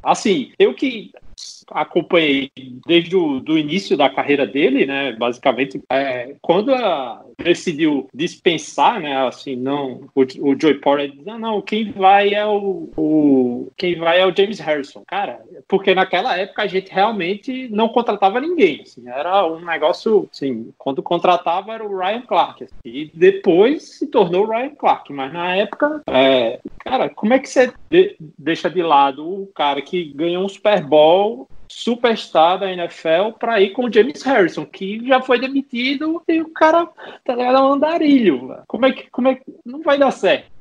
[0.02, 1.12] assim, eu que
[1.70, 2.50] acompanhei
[2.86, 5.12] desde o do início da carreira dele, né?
[5.12, 6.72] Basicamente, é, quando
[7.38, 9.26] decidiu dispensar, né?
[9.26, 14.20] Assim, não, o, o Joey Porter não, não, quem vai é o, o, quem vai
[14.20, 19.08] é o James Harrison, cara, porque naquela época a gente realmente não contratava ninguém, assim,
[19.08, 24.44] era um negócio, assim, quando contratava era o Ryan Clark, assim, e depois se tornou
[24.44, 28.82] o Ryan Clark, mas na época, é, cara, como é que você de, deixa de
[28.82, 31.33] lado o cara que ganhou um Super Bowl
[31.68, 36.50] superstar da NFL para ir com o James Harrison, que já foi demitido e o
[36.50, 36.88] cara
[37.24, 38.62] tá ligado, é um andarilho.
[38.66, 40.53] Como é que como é que não vai dar certo?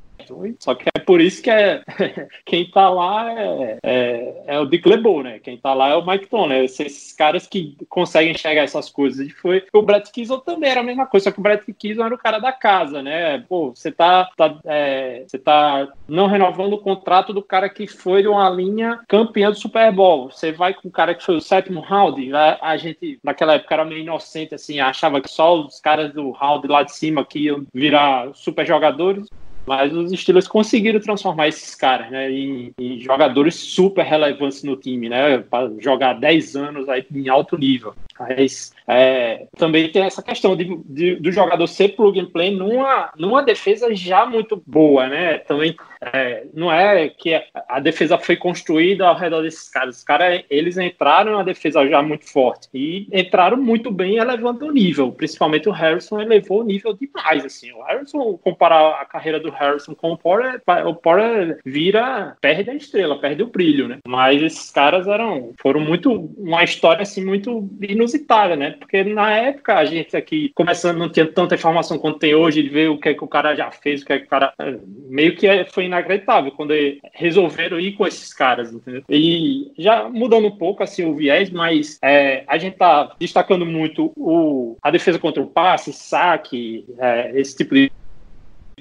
[0.59, 1.83] Só que é por isso que é,
[2.45, 5.39] quem tá lá é, é, é, o Dick LeBeau, né?
[5.39, 6.63] Quem tá lá é o Mike Tom, né?
[6.63, 9.27] Esses caras que conseguem enxergar essas coisas.
[9.27, 12.05] E foi o Brett Kissel também era a mesma coisa, só que o Brett Kissel
[12.05, 13.39] era o cara da casa, né?
[13.39, 18.21] Pô, você tá, tá, é, você tá não renovando o contrato do cara que foi
[18.21, 20.31] de uma linha campeã do Super Bowl.
[20.31, 22.33] Você vai com o cara que foi o sétimo round.
[22.33, 26.31] A, a gente, naquela época, era meio inocente, assim, achava que só os caras do
[26.31, 29.27] round lá de cima que iam virar super jogadores.
[29.65, 35.07] Mas os Steelers conseguiram transformar esses caras né, em, em jogadores super relevantes no time,
[35.07, 35.37] né?
[35.37, 37.93] Para jogar 10 anos aí em alto nível.
[38.19, 43.11] Mas é, também tem essa questão de, de, do jogador ser plug and play numa,
[43.17, 45.39] numa defesa já muito boa, né?
[45.39, 49.97] Também é, não é que a defesa foi construída ao redor desses caras.
[49.97, 54.71] Os caras, eles entraram na defesa já muito forte e entraram muito bem elevando o
[54.71, 55.11] nível.
[55.11, 57.71] Principalmente o Harrison elevou o nível demais, assim.
[57.71, 62.75] O Harrison, comparar a carreira do Harrison com o Porter, o Porter vira, perde a
[62.75, 63.99] estrela, perde o brilho, né?
[64.05, 68.71] Mas esses caras eram, foram muito, uma história assim muito inusitada inusitada, né?
[68.71, 72.69] Porque na época a gente aqui, começando, não tinha tanta informação quanto tem hoje, de
[72.69, 74.53] ver o que é que o cara já fez, o que é que o cara.
[74.59, 74.75] É,
[75.07, 76.73] meio que é, foi inacreditável quando
[77.13, 79.03] resolveram ir com esses caras, entendeu?
[79.09, 84.11] E já mudando um pouco assim o viés, mas é, a gente tá destacando muito
[84.15, 87.91] o, a defesa contra o passe, saque, é, esse tipo de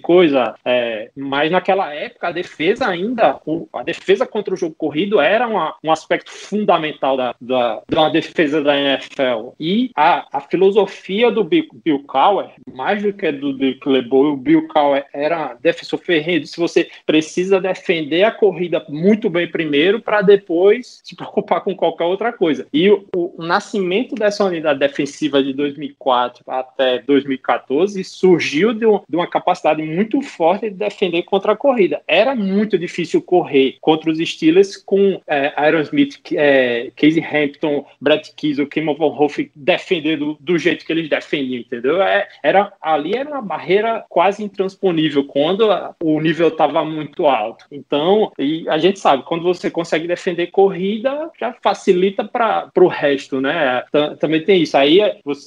[0.00, 3.40] coisa, é, mas naquela época a defesa ainda,
[3.72, 8.62] a defesa contra o jogo corrido era uma, um aspecto fundamental da, da, da defesa
[8.62, 9.50] da NFL.
[9.58, 14.36] E a, a filosofia do Bill, Bill Cowher, mais do que do Dick LeBeau, o
[14.36, 20.22] Bill Cowher era defensor ferrenho, se você precisa defender a corrida muito bem primeiro para
[20.22, 22.66] depois se preocupar com qualquer outra coisa.
[22.72, 29.16] E o, o nascimento dessa unidade defensiva de 2004 até 2014 surgiu de, um, de
[29.16, 32.00] uma capacidade muito forte de defender contra a corrida.
[32.06, 38.32] Era muito difícil correr contra os Steelers com é, Aaron Smith, é, Casey Hampton, Brett
[38.34, 42.02] Kiesel, Kim Von Hoff defender do, jeito que eles defendiam, entendeu?
[42.02, 45.68] É, era, ali era uma barreira quase intransponível quando
[46.02, 47.64] o nível estava muito alto.
[47.70, 53.40] Então, e a gente sabe, quando você consegue defender corrida, já facilita para o resto,
[53.40, 53.82] né?
[54.20, 54.76] Também tem isso.
[54.76, 55.00] Aí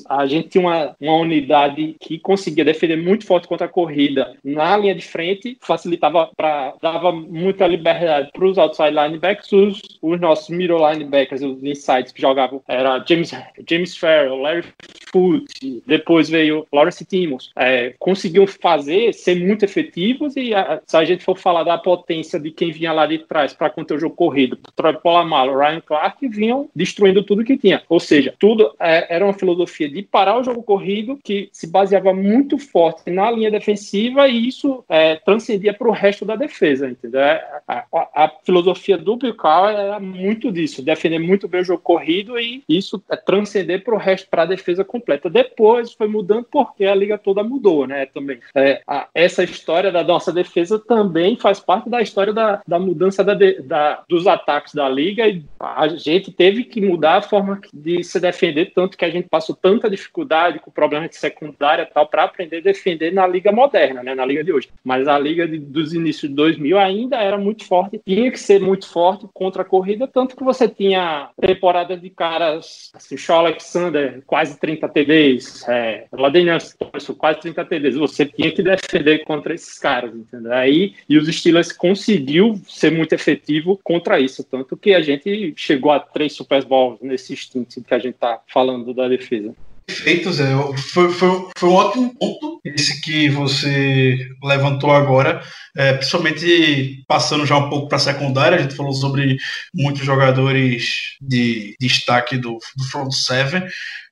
[0.09, 4.77] a gente tinha uma, uma unidade que conseguia defender muito forte contra a corrida na
[4.77, 10.49] linha de frente, facilitava para dava muita liberdade para os outside linebackers, os, os nossos
[10.49, 13.31] middle linebackers, os insides que jogavam era James
[13.67, 14.63] James Farrell, Larry
[15.11, 21.05] Foote, depois veio Lawrence Timmons, é, conseguiam fazer ser muito efetivos e a, se a
[21.05, 24.15] gente for falar da potência de quem vinha lá de trás para conter o jogo
[24.15, 27.81] corrido, Troy Polamalu, Ryan Clark vinham destruindo tudo que tinha.
[27.89, 32.13] Ou seja, tudo é, era uma filosofia de parar o jogo corrido que se baseava
[32.13, 37.21] muito forte na linha defensiva e isso é, transcendia para o resto da defesa, entendeu?
[37.21, 41.65] É, a, a, a filosofia do Bill Cowher era muito disso, defender muito bem o
[41.65, 45.29] jogo corrido e isso é transcender para o resto, para a defesa completa.
[45.29, 48.05] Depois foi mudando porque a liga toda mudou, né?
[48.07, 52.79] Também é, a, essa história da nossa defesa também faz parte da história da, da
[52.79, 57.59] mudança da, da, dos ataques da liga e a gente teve que mudar a forma
[57.73, 61.93] de se defender, tanto que a gente passou tanta dificuldade com problema de secundária e
[61.93, 64.15] tal para aprender a defender na liga moderna, né?
[64.15, 64.69] na liga de hoje.
[64.83, 68.59] Mas a liga de, dos inícios de 2000 ainda era muito forte, tinha que ser
[68.59, 74.23] muito forte contra a corrida, tanto que você tinha temporadas de caras, assim, Shaw Alexander,
[74.25, 76.07] quase 30 TDs, é,
[77.17, 77.95] quase 30 TDs.
[77.97, 80.53] Você tinha que defender contra esses caras, entendeu?
[80.53, 85.91] Aí, e os Steelers conseguiu ser muito efetivo contra isso, tanto que a gente chegou
[85.91, 89.53] a três Super Bowls nesse instinto que a gente tá falando da defesa.
[89.87, 90.45] Perfeito, Zé.
[90.77, 95.43] Foi, foi, foi um ótimo ponto esse que você levantou agora,
[95.77, 98.57] é, principalmente passando já um pouco para a secundária.
[98.57, 99.37] A gente falou sobre
[99.73, 103.63] muitos jogadores de, de destaque do, do front seven.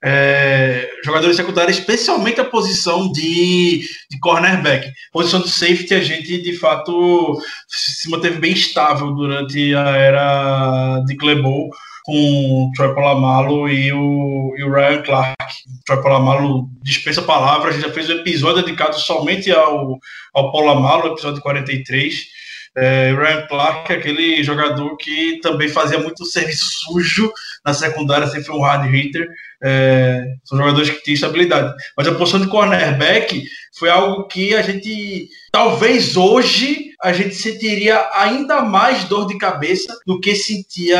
[0.03, 4.91] É, jogadores secundários, especialmente a posição de, de cornerback.
[5.11, 11.15] Posição de safety, a gente de fato se manteve bem estável durante a era de
[11.15, 11.71] Clebol
[12.03, 15.37] com o Troy Polamalu e o, e o Ryan Clark.
[15.39, 19.97] O Troy Polamalu dispensa palavras, já fez um episódio dedicado somente ao,
[20.33, 22.43] ao Polamalu, episódio 43.
[22.75, 27.31] É, Ryan Clark é aquele jogador que também fazia muito serviço sujo
[27.63, 29.27] na secundária, sempre foi um hard hitter.
[29.63, 31.73] É, são jogadores que têm estabilidade.
[31.95, 33.43] Mas a posição de cornerback
[33.77, 39.95] foi algo que a gente, talvez hoje, a gente sentiria ainda mais dor de cabeça
[40.05, 40.97] do que sentia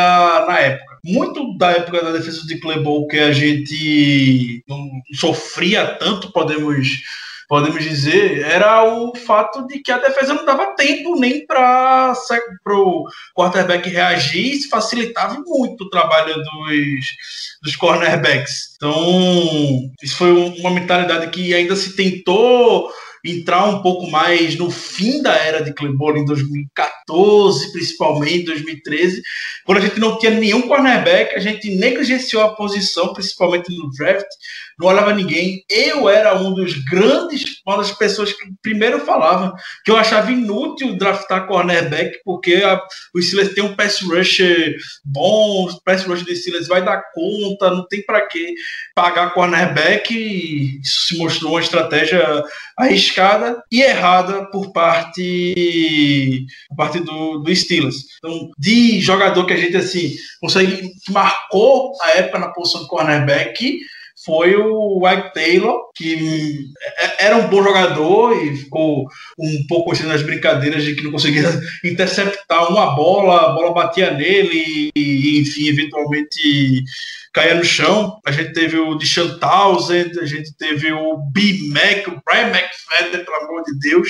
[0.48, 6.32] na época muito da época da defesa de Clebol que a gente não sofria tanto,
[6.32, 7.02] podemos
[7.48, 12.14] podemos dizer, era o fato de que a defesa não dava tempo nem para
[12.68, 17.06] o quarterback reagir e facilitava muito o trabalho dos,
[17.62, 18.74] dos cornerbacks.
[18.76, 22.92] Então, isso foi uma mentalidade que ainda se tentou
[23.24, 29.22] entrar um pouco mais no fim da era de Cleveland em 2014, principalmente 2013,
[29.66, 34.28] quando a gente não tinha nenhum cornerback, a gente negligenciou a posição, principalmente no draft,
[34.80, 35.64] não olhava ninguém.
[35.70, 40.98] Eu era um dos grandes, uma das pessoas que primeiro falavam que eu achava inútil
[40.98, 42.82] draftar cornerback, porque a,
[43.14, 47.70] o Steelers tem um pass rusher bom, o pass rusher do Steelers vai dar conta,
[47.70, 48.54] não tem para que
[48.96, 52.44] pagar cornerback, e isso se mostrou uma estratégia
[52.78, 57.96] arriscada e errada por parte, por parte do, do Steelers.
[58.18, 63.80] Então, de jogador que a gente assim consegue marcou a época na posição de cornerback
[64.26, 69.06] foi o Ike Taylor, que é, era um bom jogador e ficou
[69.38, 71.50] um pouco conhecido nas brincadeiras de que não conseguia
[71.84, 76.84] interceptar uma bola, a bola batia nele e, enfim, eventualmente
[77.34, 78.20] caía no chão.
[78.26, 81.60] A gente teve o Deshaun Townsend, a gente teve o B.
[81.70, 84.10] Mac, o Brian McFadden, pelo amor de Deus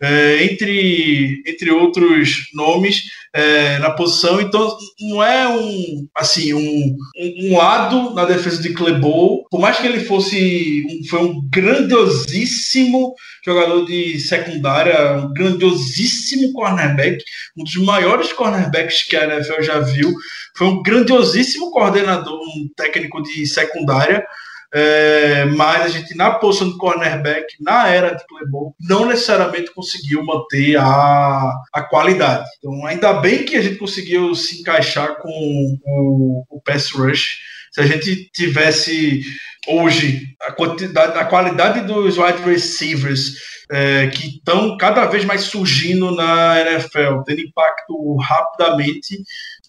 [0.00, 3.04] é, entre, entre outros nomes
[3.34, 4.40] é, na posição.
[4.40, 6.96] Então, não é um assim um,
[7.42, 13.12] um lado na defesa de Clebol, por mais que ele fosse um, foi um grandiosíssimo
[13.44, 17.22] jogador de secundária, um grandiosíssimo cornerback,
[17.56, 20.14] um dos maiores cornerbacks que a NFL já viu.
[20.56, 24.24] Foi um grandiosíssimo coordenador, um técnico de secundária.
[24.76, 30.24] É, mas a gente, na posição de cornerback, na era de Clebol, não necessariamente conseguiu
[30.24, 32.44] manter a, a qualidade.
[32.58, 35.30] Então, ainda bem que a gente conseguiu se encaixar com
[35.84, 37.38] o, o pass rush.
[37.70, 39.22] Se a gente tivesse
[39.68, 43.34] hoje a quantidade, a qualidade dos wide receivers
[43.70, 49.22] é, que estão cada vez mais surgindo na NFL, tendo impacto rapidamente,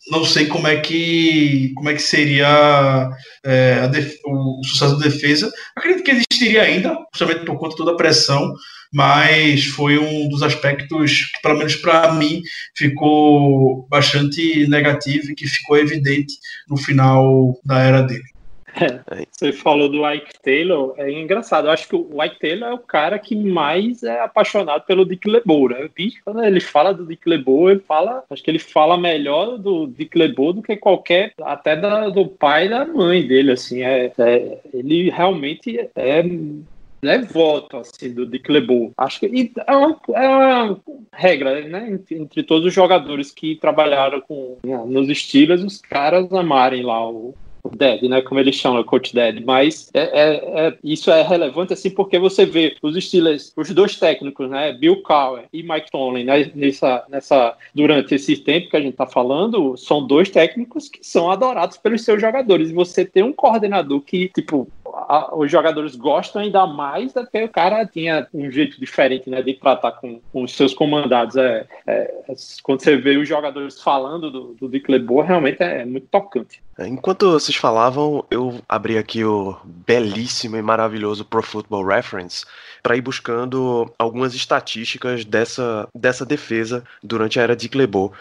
[0.10, 3.10] não sei como é que como é que seria
[3.44, 3.90] é,
[4.26, 5.52] o, sucesso da defesa.
[5.76, 8.54] Acredito que existiria ainda, justamente por conta de toda a pressão,
[8.94, 12.42] mas foi um dos aspectos que, pelo menos para mim,
[12.76, 16.36] ficou bastante negativo e que ficou evidente
[16.70, 18.35] no final da era dele.
[18.76, 21.68] É, você falou do Ike Taylor, é engraçado.
[21.68, 25.30] Eu acho que o Ike Taylor é o cara que mais é apaixonado pelo Dick
[25.30, 25.90] LeBeau, né?
[26.24, 30.18] quando ele fala do Dick LeBeau, ele fala, acho que ele fala melhor do Dick
[30.18, 33.82] LeBeau do que qualquer, até da, do pai e da mãe dele, assim.
[33.82, 36.24] É, é ele realmente é
[37.08, 38.92] é voto assim, do Dick LeBeau.
[38.98, 40.80] Acho que é uma, é uma
[41.14, 41.92] regra, né?
[41.92, 47.36] Entre, entre, todos os jogadores que trabalharam com nos estilos, os caras amarem lá o,
[47.76, 48.22] Dead, né?
[48.22, 49.44] Como eles chamam, Coach Dead.
[49.46, 53.98] Mas é, é, é, isso é relevante assim porque você vê os Steelers, os dois
[53.98, 54.74] técnicos, né?
[54.74, 56.52] Bill Cowher e Mike Tomlin, né?
[56.56, 61.30] Nessa, nessa, durante esse tempo que a gente está falando, são dois técnicos que são
[61.30, 62.70] adorados pelos seus jogadores.
[62.70, 67.44] E você tem um coordenador que, tipo, a, os jogadores gostam ainda mais do que
[67.44, 71.36] o cara tinha um jeito diferente né, de tratar com, com os seus comandados.
[71.36, 72.14] É, é,
[72.64, 74.90] quando você vê os jogadores falando do, do Dick
[75.26, 76.64] realmente é, é muito tocante.
[76.78, 82.46] É, enquanto vocês falavam, eu abri aqui o belíssimo e maravilhoso Pro Football Reference
[82.82, 88.14] para ir buscando algumas estatísticas dessa, dessa defesa durante a era de LeBeau.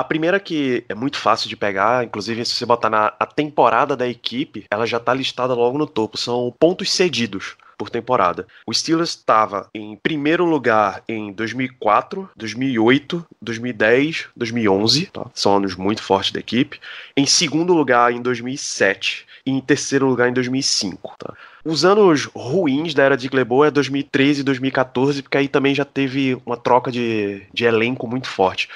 [0.00, 3.94] A primeira que é muito fácil de pegar, inclusive se você botar na a temporada
[3.94, 8.46] da equipe, ela já está listada logo no topo, são pontos cedidos por temporada.
[8.66, 15.26] O Steelers estava em primeiro lugar em 2004, 2008, 2010, 2011, tá?
[15.34, 16.80] são anos muito fortes da equipe.
[17.14, 21.14] Em segundo lugar em 2007 e em terceiro lugar em 2005.
[21.18, 21.34] Tá?
[21.62, 25.84] Os anos ruins da era de Glebo é 2013 e 2014, porque aí também já
[25.84, 28.66] teve uma troca de, de elenco muito forte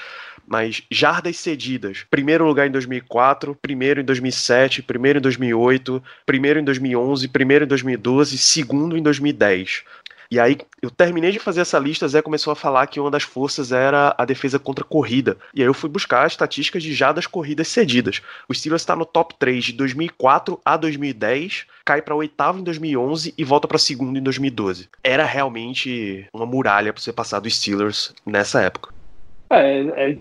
[0.47, 2.05] mas jardas cedidas.
[2.11, 7.69] Primeiro lugar em 2004, primeiro em 2007, primeiro em 2008, primeiro em 2011, primeiro em
[7.69, 9.85] 2012, segundo em 2010.
[10.31, 13.23] E aí eu terminei de fazer essa lista, Zé começou a falar que uma das
[13.23, 15.37] forças era a defesa contra a corrida.
[15.55, 18.21] E aí eu fui buscar as estatísticas de já das corridas cedidas.
[18.49, 23.35] O Steelers está no top 3 de 2004 a 2010, cai para oitavo em 2011
[23.37, 24.89] e volta para segundo em 2012.
[25.03, 28.94] Era realmente uma muralha para você passar dos Steelers nessa época.
[29.61, 30.19] É, é,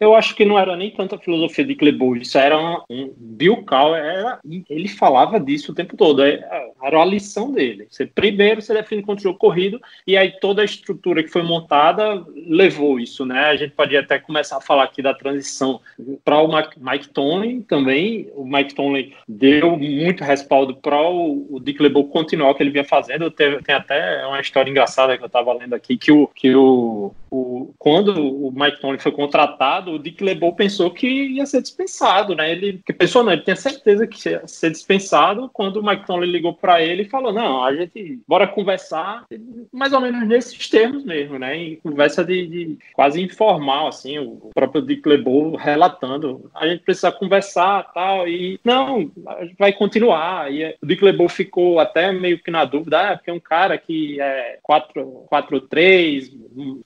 [0.00, 3.64] eu acho que não era nem tanta filosofia de Clebol, isso era um, um Bill
[3.64, 6.42] Cowell, era, ele falava disso o tempo todo, é,
[6.82, 7.86] era a lição dele.
[7.90, 11.42] Você, primeiro você define contra o jogo corrido, e aí toda a estrutura que foi
[11.42, 13.46] montada levou isso, né?
[13.46, 15.80] A gente pode até começar a falar aqui da transição
[16.24, 18.28] para o Mike Tomlin também.
[18.34, 22.84] O Mike Tomlin deu muito respaldo para o, Dick LeBeau continuar o que ele vinha
[22.84, 23.30] fazendo.
[23.30, 27.72] Tem até uma história engraçada que eu estava lendo aqui, que o, que o, o
[27.78, 32.50] quando o Mike Tomlin foi contratado, o Dick LeBeau pensou que ia ser dispensado, né?
[32.52, 36.54] Ele pensou, não, ele tinha certeza que ia ser dispensado quando o Mike Tomlin ligou
[36.54, 39.24] para ele e falou: "Não, a gente bora conversar
[39.72, 41.56] mais ou menos nesses termos mesmo, né?
[41.56, 47.12] Em conversa de, de quase informal assim, o próprio Dick LeBeau relatando, a gente precisa
[47.12, 49.10] conversar, tal, e não,
[49.58, 50.52] vai continuar.
[50.52, 53.78] E o Dick LeBeau ficou até meio que na dúvida, ah, porque é um cara
[53.78, 56.32] que é 4 4 3,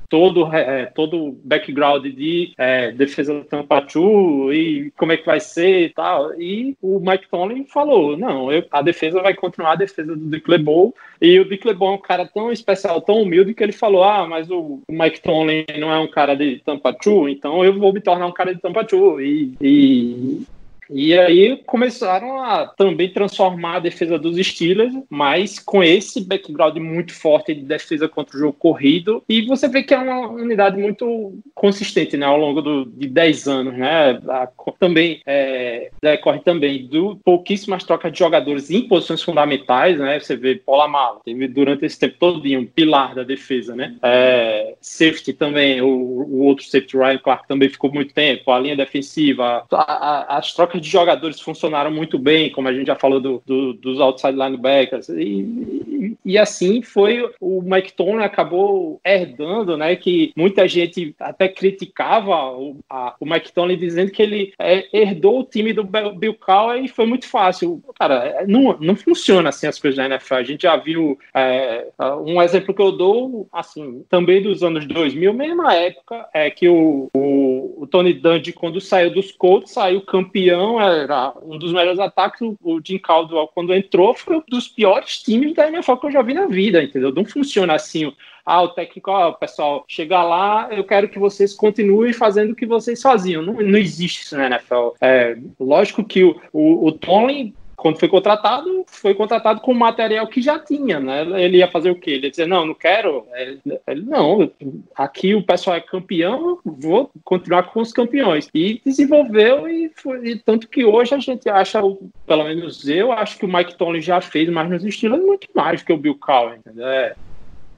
[0.09, 5.87] todo é, todo background de é, defesa do Tampachu e como é que vai ser
[5.87, 6.41] e tal.
[6.41, 10.51] E o Mike Tomlin falou: não, eu, a defesa vai continuar a defesa do Dick
[10.51, 10.95] LeBeau.
[11.21, 14.27] E o Dick LeBeau é um cara tão especial, tão humilde, que ele falou: ah,
[14.27, 18.27] mas o Mike Tomlin não é um cara de Tampachu, então eu vou me tornar
[18.27, 19.21] um cara de Tampachu.
[19.21, 20.47] E, e
[20.91, 27.15] E aí começaram a também transformar a defesa dos Steelers, mas com esse background muito
[27.15, 29.23] forte de defesa contra o jogo corrido.
[29.29, 33.49] E você vê que é uma unidade muito consistente né, ao longo do, de 10
[33.49, 33.75] anos.
[33.75, 34.21] Né?
[34.29, 39.99] A, também é, decorre também do pouquíssimas trocas de jogadores em posições fundamentais.
[39.99, 40.21] Né?
[40.21, 43.75] Você vê Polamalo, teve durante esse tempo todo um pilar da defesa.
[43.75, 43.97] Né?
[44.03, 48.51] É, safety também, o, o, outro safety Ryan Clark também ficou muito tempo.
[48.51, 52.87] A linha defensiva, a, a, as trocas de jogadores funcionaram muito bem, como a gente
[52.87, 55.09] já falou do, do, dos outside linebackers.
[55.09, 59.95] E, e, e, assim foi o Mike Tomlin acabou herdando, né?
[59.97, 62.79] Que muita gente até criticava o,
[63.21, 67.07] o Mike Tomlin dizendo que ele é, herdou o time do Bill Cowher e foi
[67.07, 67.83] muito fácil.
[67.99, 70.35] Cara, não, não funciona assim as coisas na NFL.
[70.35, 71.87] A gente já viu é,
[72.25, 77.09] um exemplo que eu dou, assim, também dos anos 2000, mesma época, é que o,
[77.15, 82.41] o, o Tony Dungy, quando saiu dos Colts, saiu campeão, era um dos melhores ataques.
[82.63, 86.23] O Jim Caldwell, quando entrou, foi um dos piores times da NFL que eu já
[86.23, 87.13] vi na vida, entendeu?
[87.13, 88.13] Não funciona assim
[88.47, 92.65] ah, o técnico, ó, pessoal, chega lá, eu quero que vocês continuem fazendo o que
[92.65, 93.43] vocês faziam.
[93.43, 94.91] Não, não existe isso na NFL.
[95.01, 100.41] É, lógico que o, o, o Tomlin quando foi contratado, foi contratado com material que
[100.41, 101.23] já tinha, né?
[101.43, 102.13] Ele ia fazer o quê?
[102.13, 103.25] Ele ia dizer, não, não quero.
[103.35, 103.61] Ele,
[104.03, 104.51] não,
[104.95, 108.49] aqui o pessoal é campeão, vou continuar com os campeões.
[108.55, 111.81] E desenvolveu, e, foi, e tanto que hoje a gente acha,
[112.27, 115.81] pelo menos eu, acho que o Mike Tomlin já fez, mas nos estilos muito mais
[115.81, 116.87] do que o Bill Cowher, entendeu?
[116.87, 117.15] É,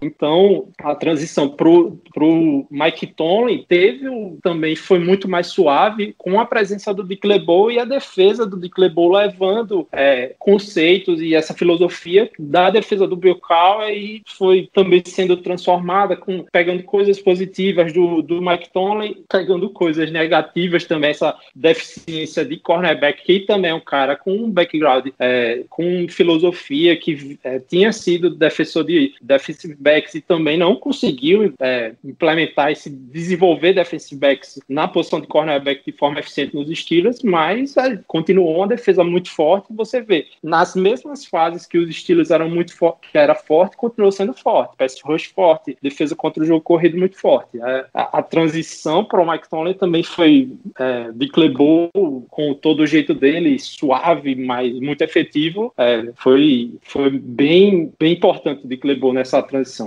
[0.01, 4.09] então, a transição para o Mike Tomlin teve
[4.43, 8.59] também foi muito mais suave com a presença do Dick LeBeau e a defesa do
[8.59, 14.69] Dick LeBeau levando é, conceitos e essa filosofia da defesa do Bill Cowher e foi
[14.73, 21.11] também sendo transformada com pegando coisas positivas do, do Mike Tomlin, pegando coisas negativas também
[21.11, 26.97] essa deficiência de cornerback que também é um cara com um background é, com filosofia
[26.97, 32.91] que é, tinha sido defensor de defensive backs e também não conseguiu é, implementar esse
[32.91, 38.57] desenvolver defensive backs na posição de cornerback de forma eficiente nos Steelers, mas é, continuou
[38.57, 39.69] uma defesa muito forte.
[39.71, 44.13] Você vê nas mesmas fases que os Steelers eram muito forte, que era forte, continuou
[44.13, 47.59] sendo forte, pass rush forte, defesa contra o jogo corrido muito forte.
[47.59, 51.91] É, a, a, transição para o Mike Tomlin também foi é, de Clebol
[52.29, 55.73] com todo o jeito dele, suave, mas muito efetivo.
[55.79, 59.78] É, foi foi bem bem importante de Clebol nessa transição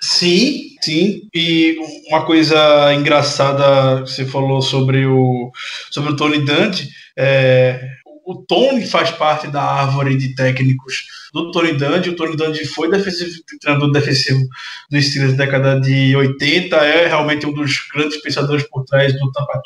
[0.00, 1.22] Sim, sim.
[1.34, 1.76] E
[2.08, 5.50] uma coisa engraçada que você falou sobre o,
[5.90, 7.80] sobre o Tony Dante, é,
[8.26, 12.10] o Tony faz parte da árvore de técnicos do Tony Dante.
[12.10, 13.30] O Tony Dante foi defensivo,
[13.60, 14.40] treinador defensivo
[14.90, 19.30] do Steelers na década de 80, é realmente um dos grandes pensadores por trás do
[19.32, 19.62] Tampa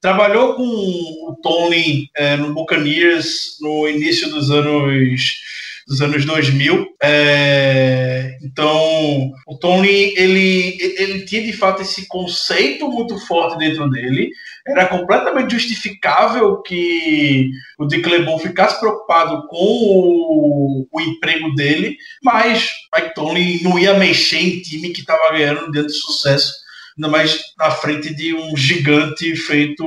[0.00, 5.40] Trabalhou com o Tony é, no Buccaneers no início dos anos
[5.86, 6.86] dos anos 2000.
[7.02, 14.30] É, então, o Tony, ele, ele tinha de fato esse conceito muito forte dentro dele.
[14.66, 22.70] Era completamente justificável que o Dick LeBon ficasse preocupado com o, o emprego dele, mas
[22.94, 26.50] Mike Tony não ia mexer em time que estava ganhando dentro de sucesso,
[26.96, 29.84] ainda mais na frente de um gigante feito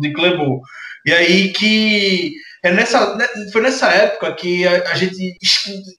[0.00, 0.60] Dick LeBon.
[1.06, 5.36] E aí que é nessa, né, foi nessa época que a, a, gente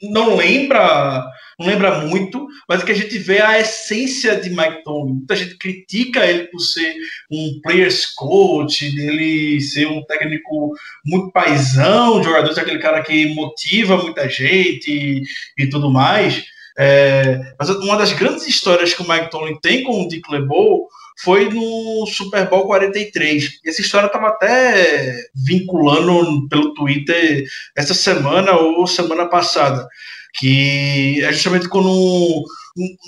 [0.02, 1.26] não lembra,
[1.58, 5.14] não lembra muito, mas que a gente vê a essência de Mike Tomlin.
[5.14, 6.96] Muita gente critica ele por ser
[7.32, 10.74] um players coach, dele ser um técnico
[11.06, 15.24] muito paisão, jogador, aquele cara que motiva muita gente e,
[15.58, 16.44] e tudo mais.
[16.78, 20.88] É, mas uma das grandes histórias que o Mike Tomlin tem com o Dick LeBeau
[21.22, 23.60] foi no Super Bowl 43.
[23.66, 27.46] Essa história estava até vinculando pelo Twitter
[27.76, 29.88] essa semana ou semana passada,
[30.34, 32.44] que é justamente quando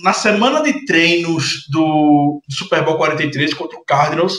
[0.03, 4.38] na semana de treinos do Super Bowl 43 contra o Cardinals,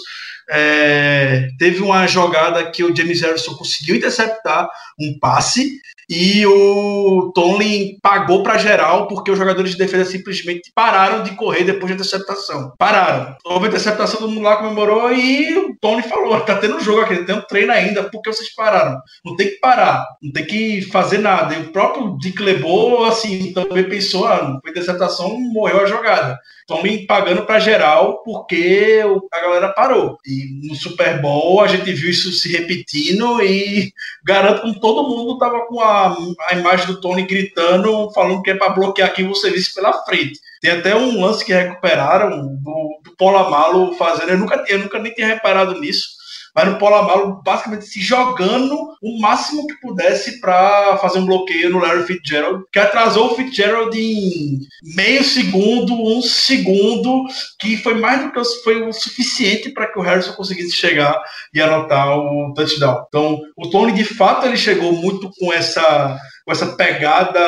[0.51, 4.69] é, teve uma jogada que o James Harrison conseguiu interceptar
[4.99, 11.23] um passe e o Tomlin pagou para geral porque os jogadores de defesa simplesmente pararam
[11.23, 12.73] de correr depois da interceptação.
[12.77, 13.35] Pararam.
[13.45, 17.35] Houve interceptação, todo mundo lá comemorou e o Tomlin falou: tá tendo jogo aqui, tem
[17.35, 19.01] um treino ainda, por que vocês pararam?
[19.25, 21.55] Não tem que parar, não tem que fazer nada.
[21.55, 26.39] E o próprio Dick LeBeau, assim, também pensou: ah, foi interceptação, morreu a jogada.
[26.73, 29.03] Tomlin pagando para geral porque
[29.33, 30.19] a galera parou.
[30.27, 33.93] E no Super Bowl a gente viu isso se repetindo e
[34.25, 36.17] garanto que todo mundo tava com a,
[36.49, 40.41] a imagem do Tony gritando, falando que é para bloquear aqui o serviço pela frente.
[40.61, 44.31] Tem até um lance que recuperaram do, do Polamalo fazendo.
[44.31, 46.22] Eu nunca, eu nunca nem tinha reparado nisso
[46.55, 51.79] mas no Polamalu basicamente se jogando o máximo que pudesse para fazer um bloqueio no
[51.79, 54.61] Larry Fitzgerald, que atrasou o Fitzgerald em
[54.95, 57.25] meio segundo, um segundo,
[57.59, 61.21] que foi mais do que foi o suficiente para que o Harrison conseguisse chegar
[61.55, 63.05] e anotar o touchdown.
[63.09, 67.41] Então, o Tony de fato ele chegou muito com essa com essa pegada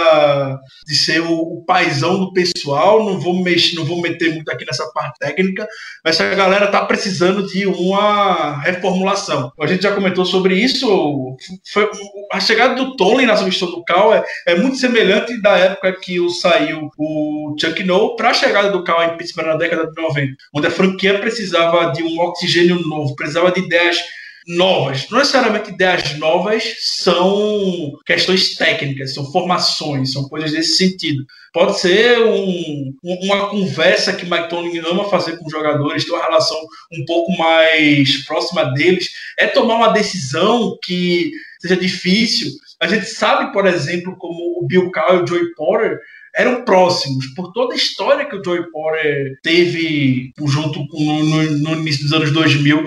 [0.86, 3.04] de ser o, o paizão do pessoal.
[3.04, 5.66] Não vou mexer, não vou meter muito aqui nessa parte técnica,
[6.04, 9.52] mas a galera tá precisando de uma reformulação.
[9.60, 11.36] A gente já comentou sobre isso.
[11.72, 11.90] Foi,
[12.32, 16.20] a chegada do Tony na substituição do Cal é, é, muito semelhante da época que
[16.20, 20.02] o saiu o Chuck Noll para a chegada do Cal em Pittsburgh na década de
[20.02, 23.98] 90, onde a franquia precisava de um oxigênio novo, precisava de ideias
[24.46, 25.08] novas.
[25.10, 31.24] Não necessariamente ideias novas são questões técnicas, são formações, são coisas desse sentido.
[31.52, 36.24] Pode ser um, uma conversa que Mike Tony ama fazer com os jogadores, ter uma
[36.24, 36.58] relação
[36.92, 41.30] um pouco mais próxima deles, é tomar uma decisão que
[41.60, 42.50] seja difícil.
[42.80, 45.98] A gente sabe, por exemplo, como o Bill Cowell e o Joey Porter
[46.36, 51.72] eram próximos, por toda a história que o Joey Porter teve junto com, no, no
[51.74, 52.84] início dos anos 2000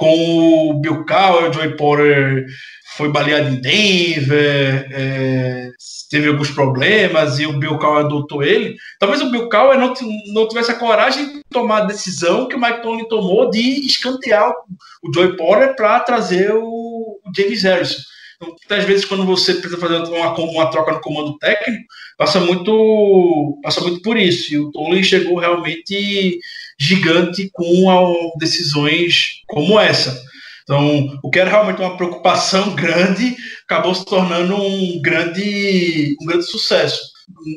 [0.00, 2.46] com o Bill Cowell, o Joey Porter
[2.96, 5.70] foi baleado em Denver, é,
[6.10, 8.76] teve alguns problemas e o Bill Cowell adotou ele.
[8.98, 9.94] Talvez o Bill Cowell não,
[10.34, 14.52] não tivesse a coragem de tomar a decisão que o Mike Tony tomou de escantear
[15.02, 18.02] o Joey Porter para trazer o, o James Harrison.
[18.40, 21.84] Então, muitas vezes, quando você precisa fazer uma, uma troca no comando técnico,
[22.16, 24.54] passa muito, passa muito por isso.
[24.54, 26.38] E o Tony chegou realmente
[26.78, 30.22] gigante com decisões como essa.
[30.62, 36.46] Então, o que era realmente uma preocupação grande acabou se tornando um grande, um grande
[36.46, 37.09] sucesso.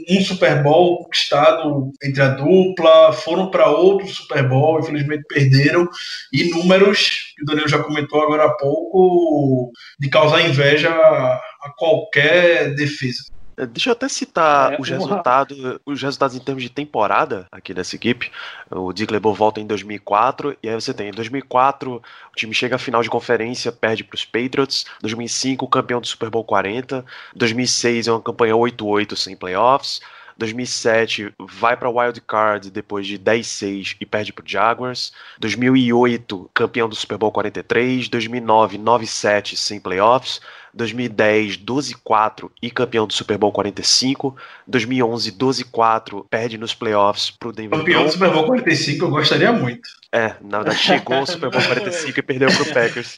[0.09, 5.87] Um Super Bowl conquistado entre a dupla, foram para outro Super Bowl, infelizmente perderam,
[6.31, 12.75] e números, que o Daniel já comentou agora há pouco, de causar inveja a qualquer
[12.75, 13.23] defesa.
[13.57, 17.73] É, deixa eu até citar é, os, resultados, os resultados em termos de temporada aqui
[17.73, 18.31] dessa equipe.
[18.69, 22.75] O Dick LeBeau volta em 2004, e aí você tem em 2004 o time chega
[22.75, 24.85] à final de conferência, perde para os Patriots.
[25.01, 27.05] 2005, campeão do Super Bowl 40.
[27.35, 30.01] 2006 é uma campanha 8-8 sem playoffs.
[30.37, 35.13] 2007 vai para Wild Card depois de 10-6 e perde para Jaguars.
[35.39, 38.09] 2008 campeão do Super Bowl 43.
[38.09, 40.41] 2009 9-7 sem playoffs.
[40.73, 44.35] 2010, 12-4 e campeão do Super Bowl 45.
[44.67, 49.87] 2011, 12-4, perde nos playoffs pro Denver Campeão do Super Bowl 45 eu gostaria muito.
[50.11, 53.17] É, na verdade chegou ao Super Bowl 45 e perdeu pro Packers.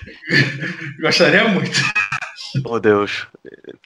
[1.00, 1.80] gostaria muito.
[2.64, 3.26] Oh, Deus.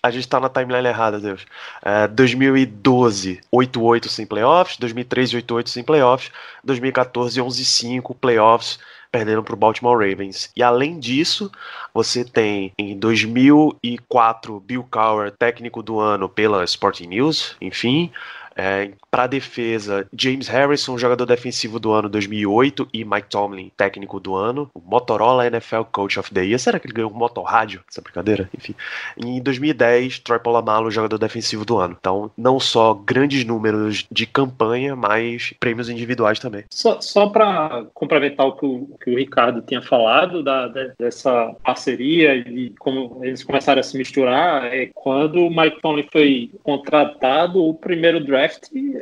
[0.02, 1.46] A gente tá na timeline errada, Deus.
[1.82, 4.76] É, 2012, 8-8 sem playoffs.
[4.76, 6.30] 2013, 8-8 sem playoffs.
[6.64, 8.78] 2014, 11-5 playoffs
[9.10, 10.50] perdendo para o Baltimore Ravens.
[10.56, 11.50] E além disso,
[11.92, 18.10] você tem em 2004 Bill Cowher, técnico do ano pela Sporting News, enfim.
[18.58, 24.34] É, para defesa, James Harrison, jogador defensivo do ano 2008, e Mike Tomlin, técnico do
[24.34, 26.58] ano, o Motorola NFL Coach of the Year.
[26.58, 27.84] Será que ele ganhou um motorrádio?
[27.88, 28.50] Essa brincadeira?
[28.56, 28.74] Enfim.
[29.16, 31.96] Em 2010, Troy Polamalu, jogador defensivo do ano.
[31.98, 36.64] Então, não só grandes números de campanha, mas prêmios individuais também.
[36.68, 40.66] Só, só para complementar o que, o que, o Ricardo tinha falado da,
[40.98, 46.50] dessa parceria e como eles começaram a se misturar, é quando o Mike Tomlin foi
[46.64, 48.47] contratado, o primeiro draft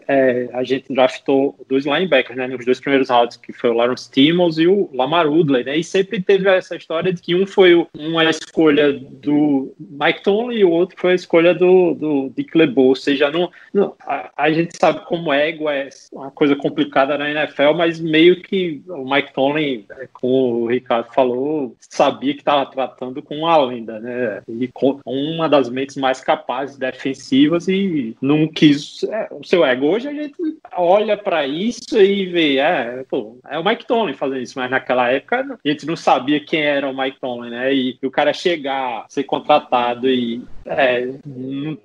[0.08, 4.10] é, a gente draftou dois linebackers, né, nos dois primeiros rounds, que foi o Lawrence
[4.10, 7.86] Timmons e o Lamar Woodley, né, e sempre teve essa história de que um foi
[7.98, 12.88] uma escolha do Mike Tomlin e o outro foi a escolha do, do Dick LeBeau,
[12.88, 17.30] ou seja, não, não a, a, gente sabe como ego é uma coisa complicada na
[17.30, 23.22] NFL, mas meio que o Mike Tomlin, como o Ricardo falou, sabia que estava tratando
[23.22, 29.04] com uma lenda, né, e com uma das mentes mais capazes defensivas e não quis,
[29.04, 30.36] é, o seu ego Hoje a gente
[30.76, 35.10] olha para isso e vê, é, pô, é o Mike Tomlin fazendo isso, mas naquela
[35.10, 37.72] época a gente não sabia quem era o Mike Tomlin, né?
[37.74, 41.08] E, e o cara chegar, ser contratado e é,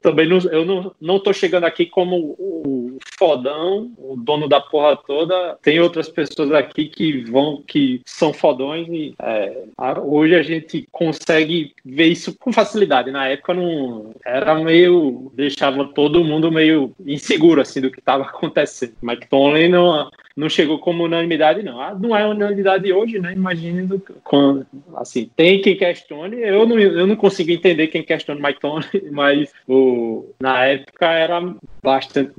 [0.01, 4.95] também não, eu não, não tô chegando aqui como o fodão, o dono da porra
[4.95, 5.57] toda.
[5.61, 9.63] Tem outras pessoas aqui que vão, que são fodões e é,
[10.03, 13.11] hoje a gente consegue ver isso com facilidade.
[13.11, 18.95] Na época não era meio deixava todo mundo meio inseguro assim do que estava acontecendo.
[19.29, 21.81] Tomlin não não chegou como unanimidade, não.
[21.81, 23.33] Ah, não é unanimidade hoje, né?
[23.33, 26.37] Imagine do, quando, assim, tem quem questione.
[26.37, 32.31] Eu não, eu não consigo entender quem questiona Tony, mas o, na época era bastante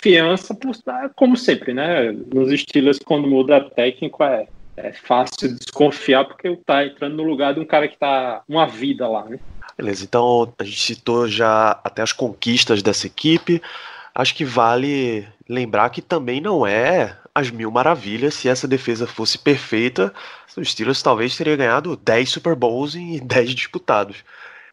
[0.00, 0.74] desconfiança, por,
[1.14, 2.12] como sempre, né?
[2.32, 4.46] Nos estilos, quando muda técnico, é
[4.78, 9.08] é fácil desconfiar porque tá entrando no lugar de um cara que tá uma vida
[9.08, 9.38] lá, né?
[9.76, 13.60] Beleza, então a gente citou já até as conquistas dessa equipe.
[14.14, 18.34] Acho que vale lembrar que também não é as mil maravilhas.
[18.34, 20.12] Se essa defesa fosse perfeita,
[20.56, 24.24] os Steelers talvez teriam ganhado 10 Super Bowls em 10 disputados.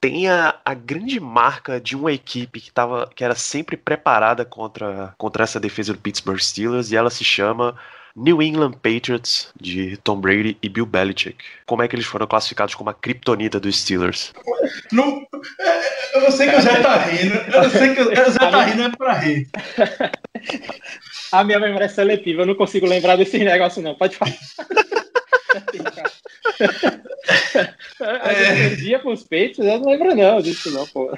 [0.02, 5.14] Tem a, a grande marca de uma equipe que, tava, que era sempre preparada contra,
[5.18, 7.76] contra essa defesa do Pittsburgh Steelers e ela se chama
[8.16, 11.44] New England Patriots de Tom Brady e Bill Belichick.
[11.66, 14.34] Como é que eles foram classificados como a criptonita dos Steelers?
[14.92, 15.26] Não,
[16.14, 17.36] eu sei que o Zé tá rindo.
[17.36, 19.50] Eu sei que o Zé tá rindo é pra rir.
[21.32, 23.96] A minha memória é seletiva, eu não consigo lembrar desses negócios, não.
[23.96, 24.32] Pode falar.
[28.02, 28.70] A gente É.
[28.70, 31.18] perdia com os peitos, eu não lembro não disso não, pô.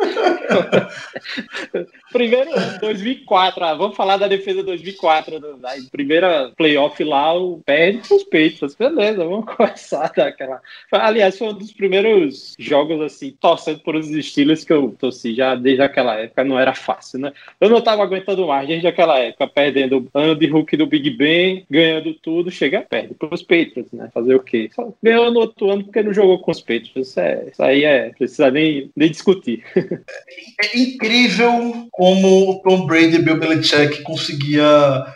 [2.12, 8.08] Primeiro, 2004, ah, vamos falar da defesa 2004, do- da primeira playoff lá, o perde
[8.08, 10.60] com os peitos, beleza, vamos começar daquela...
[10.90, 15.54] Aliás, foi um dos primeiros jogos, assim, torcendo por os estilos que eu torci já
[15.54, 17.32] desde aquela época, não era fácil, né?
[17.60, 21.64] Eu não tava aguentando mais desde aquela época, perdendo ano de Hulk do Big Ben,
[21.70, 24.10] ganhando tudo, chega, perde pros Patriots, né?
[24.12, 24.68] Fazer o quê?
[24.74, 27.10] Só ganhou no outro ano porque não jogou com os Patriots.
[27.10, 29.62] Isso, é, isso aí é, precisa nem, nem discutir.
[30.62, 35.14] É incrível como o Tom Brady e Bill Belichick conseguia ah,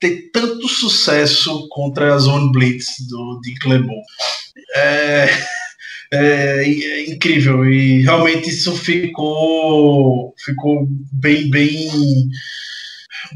[0.00, 4.00] ter tanto sucesso contra a Zone Blitz do Dick LeBeau.
[4.76, 5.28] É,
[6.12, 11.90] é, é incrível e realmente isso ficou ficou bem bem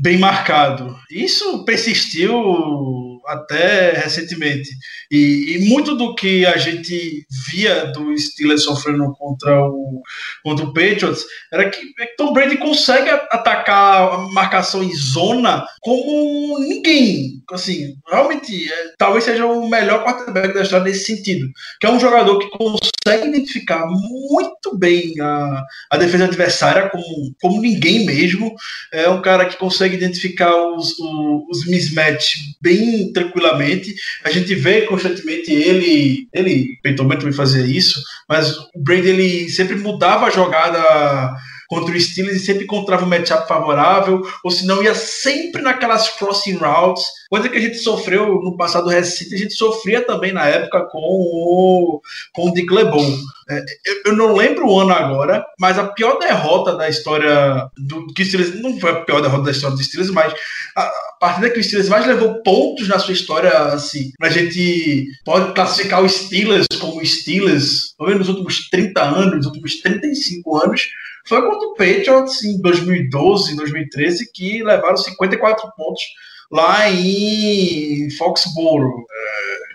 [0.01, 0.99] bem marcado.
[1.11, 4.69] Isso persistiu até recentemente.
[5.11, 10.03] E, e muito do que a gente via do Steelers sofrendo contra o,
[10.43, 11.81] contra o Patriots era que
[12.17, 17.43] Tom Brady consegue atacar a marcação em zona como ninguém.
[17.51, 21.47] Assim, realmente, é, talvez seja o melhor quarterback da história nesse sentido.
[21.81, 27.61] Que é um jogador que consegue identificar muito bem a, a defesa adversária como, como
[27.63, 28.55] ninguém mesmo.
[28.93, 33.95] É um cara que consegue identificar os, o- os mismatch bem tranquilamente.
[34.25, 39.49] A gente vê constantemente ele, ele, Peyton Manning também fazia isso, mas o Brady ele
[39.49, 41.37] sempre mudava a jogada
[41.69, 46.09] contra o Steelers e sempre encontrava um matchup favorável, ou se não ia sempre naquelas
[46.09, 50.47] crossing routes, coisa que a gente sofreu no passado recente, a gente sofria também na
[50.47, 52.01] época com o,
[52.33, 53.05] com o Dick LeBeau.
[53.51, 53.65] É,
[54.07, 58.61] eu, não lembro o ano agora, mas a pior derrota da história do que Steelers,
[58.61, 60.35] não foi a pior derrota da história dos Steelers, mas
[60.77, 65.07] a, a partida que o Steelers mais levou pontos na sua história, assim, a gente
[65.25, 70.89] pode classificar o Steelers como Steelers, menos nos últimos 30 anos, nos últimos 35 anos,
[71.29, 76.03] foi contra o Patriots em 2012, em 2013, que levaram 54 pontos
[76.51, 79.05] lá em Foxborough.
[79.11, 79.68] É,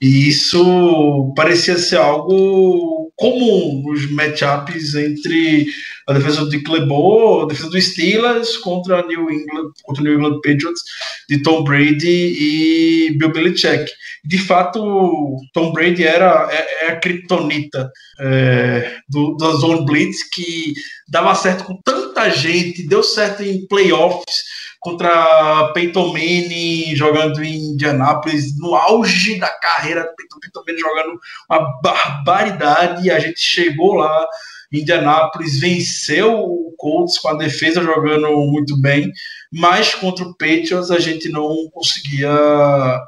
[0.00, 5.66] e isso parecia ser algo comum nos matchups entre
[6.06, 10.36] a defesa Dick LeBeau, a defesa do Steelers contra a New England, contra New England
[10.36, 10.82] Patriots
[11.28, 13.90] de Tom Brady e Bill Belichick.
[14.24, 17.90] De fato, Tom Brady era é, é a criptonita
[18.20, 20.74] é, do, da Zone Blitz que
[21.08, 24.44] dava certo com tanta gente, deu certo em playoffs
[24.80, 31.20] contra Peyton Manning jogando em Indianapolis, no auge da carreira do Peyton, Peyton Manning jogando
[31.50, 34.26] uma barbaridade, a gente chegou lá
[34.72, 39.10] em Indianapolis, venceu o Colts com a defesa jogando muito bem,
[39.52, 42.30] mas contra o Patriots a gente não conseguia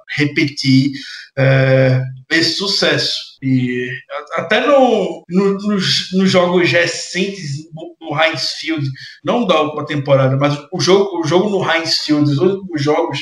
[0.09, 0.91] repetir
[1.37, 3.30] é, esse sucesso.
[3.43, 3.89] E
[4.35, 8.87] até no, no, nos, nos, jogos recentes no, Heinz Field,
[9.25, 13.19] não da última temporada, mas o jogo, o jogo no Heinz Field, os últimos jogos,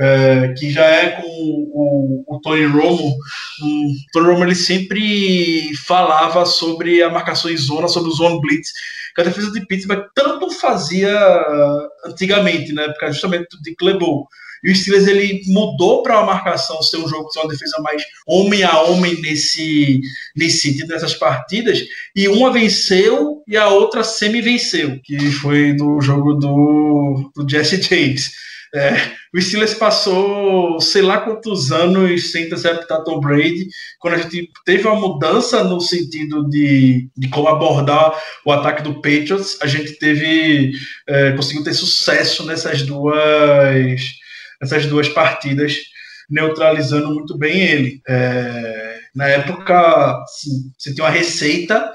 [0.00, 3.16] é, que já é com o, o, o Tony Romo,
[3.62, 8.72] o Tony Romo ele sempre falava sobre a marcação em zona, sobre o zone blitz,
[9.14, 11.18] que a defesa de Pittsburgh tanto fazia
[12.04, 14.28] antigamente, né, porque justamente de LeBeau.
[14.62, 18.02] E o Steelers ele mudou para a marcação ser um jogo ser uma defesa mais
[18.26, 20.00] homem a homem nesse,
[20.36, 21.80] nesse sentido, nessas partidas.
[22.14, 28.30] E uma venceu e a outra semi-venceu, que foi no jogo do, do Jesse James.
[28.74, 33.66] É, o Steelers passou sei lá quantos anos sem interceptar Tom Brady,
[33.98, 38.12] quando a gente teve uma mudança no sentido de, de como abordar
[38.44, 40.72] o ataque do Patriots, a gente teve
[41.06, 44.00] é, conseguiu ter sucesso nessas duas
[44.60, 45.76] essas duas partidas,
[46.30, 48.02] neutralizando muito bem ele.
[48.08, 49.74] É, Na época,
[50.22, 51.90] assim, você tinha uma receita,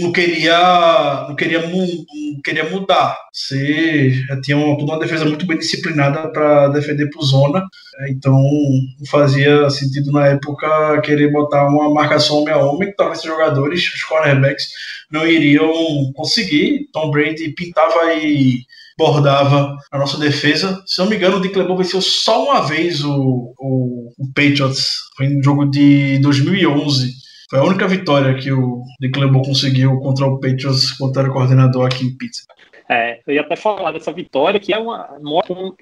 [0.00, 3.18] não, queria, não queria, não queria mudar.
[3.32, 7.64] Você já tinha uma, toda uma defesa muito bem disciplinada para defender por zona.
[8.08, 13.18] Então, não fazia sentido na época querer botar uma marcação homem a homem, que talvez
[13.20, 14.68] os jogadores, os cornerbacks,
[15.10, 16.88] não iriam conseguir.
[16.92, 18.60] Tom Brady pintava e
[19.02, 20.80] bordava a nossa defesa.
[20.86, 24.92] Se não me engano, o Dick LeBeau venceu só uma vez o, o, o Patriots.
[25.16, 27.10] Foi no jogo de 2011.
[27.50, 31.86] Foi a única vitória que o Dick LeBeau conseguiu contra o Patriots quando era coordenador
[31.86, 32.61] aqui em Pittsburgh.
[32.88, 35.08] É, eu ia até falar dessa vitória, que é, uma,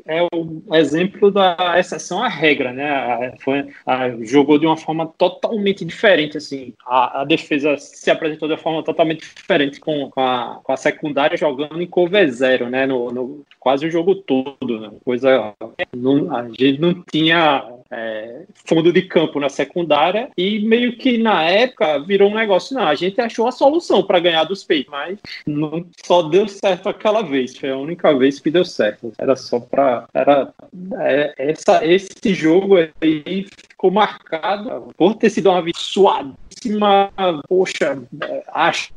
[0.07, 3.35] é um exemplo da exceção à regra, né?
[3.41, 6.75] Foi, a, jogou de uma forma totalmente diferente, assim.
[6.87, 10.77] A, a, defesa se apresentou de uma forma totalmente diferente com, com, a, com a
[10.77, 12.87] secundária jogando em cover zero, né?
[12.87, 14.91] No, no quase o jogo todo, né?
[15.05, 15.55] Coisa.
[15.95, 21.43] Não, a gente não tinha é, fundo de campo na secundária e meio que na
[21.43, 25.19] época virou um negócio, não, a gente achou a solução para ganhar dos peitos, mas
[25.47, 29.13] não só deu certo aquela vez, foi a única vez que deu certo.
[29.19, 30.53] Era só para era
[31.01, 33.47] é, essa esse jogo aí
[33.81, 37.11] ficou marcado por ter sido uma suadíssima,
[37.49, 38.03] poxa,
[38.53, 38.93] acho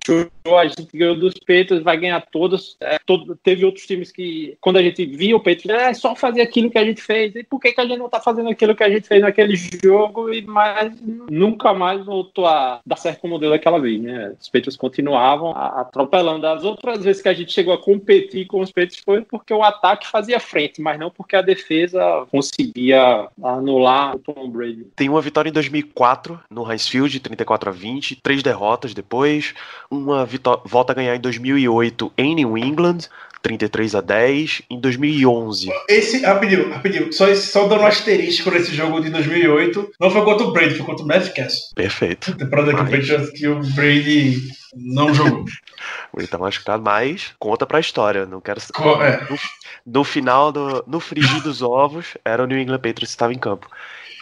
[0.51, 2.75] a gente ganhou dos Peitos, vai ganhar todas.
[2.81, 6.41] É, todo, teve outros times que, quando a gente via o Peitos, é só fazer
[6.41, 7.33] aquilo que a gente fez.
[7.35, 9.55] E por que, que a gente não tá fazendo aquilo que a gente fez naquele
[9.55, 10.33] jogo?
[10.33, 14.33] E mais nunca mais voltou a dar certo como deu daquela vez, né?
[14.39, 16.45] Os Peitos continuavam atropelando.
[16.45, 19.63] As outras vezes que a gente chegou a competir com os Peitos foi porque o
[19.63, 24.72] ataque fazia frente, mas não porque a defesa conseguia anular o Tom Brady.
[24.95, 29.53] Tem uma vitória em 2004 no Heinz Field, 34 a 20, três derrotas depois,
[29.89, 30.27] uma
[30.65, 33.09] volta a ganhar em 2008 em New England,
[33.43, 35.69] 33 a 10 em 2011.
[35.89, 40.47] Esse, rapidinho, rapidinho, só, só dando um asterisco nesse jogo de 2008, não foi contra
[40.47, 41.71] o Brady, foi contra o Matt Cass.
[41.75, 42.35] Perfeito.
[42.37, 43.05] Temporada mas...
[43.05, 44.37] que, que o Brady
[44.75, 45.43] não jogou.
[46.17, 48.25] Ele tá machucado, mas conta pra história.
[48.25, 48.59] Não quero.
[49.01, 49.27] É.
[49.29, 49.37] No,
[49.85, 53.39] no, final, do, no frigir dos ovos, era o New England Patriots que estava em
[53.39, 53.69] campo.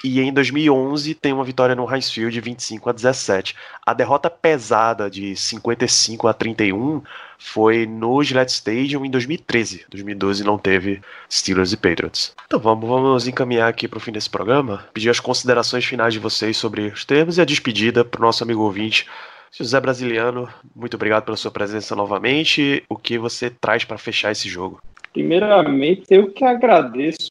[0.04, 3.56] E em 2011 tem uma vitória no Heinz Field 25 a 17.
[3.86, 7.02] A derrota pesada de 55 a 31
[7.38, 9.86] foi no Gillette Stadium em 2013.
[9.90, 12.34] 2012 não teve Steelers e Patriots.
[12.46, 14.86] Então vamos, vamos encaminhar aqui para o fim desse programa.
[14.94, 18.44] Pedir as considerações finais de vocês sobre os termos e a despedida para o nosso
[18.44, 19.08] amigo ouvinte.
[19.52, 22.84] José Brasiliano, muito obrigado pela sua presença novamente.
[22.88, 24.80] O que você traz para fechar esse jogo?
[25.12, 27.28] Primeiramente, eu que agradeço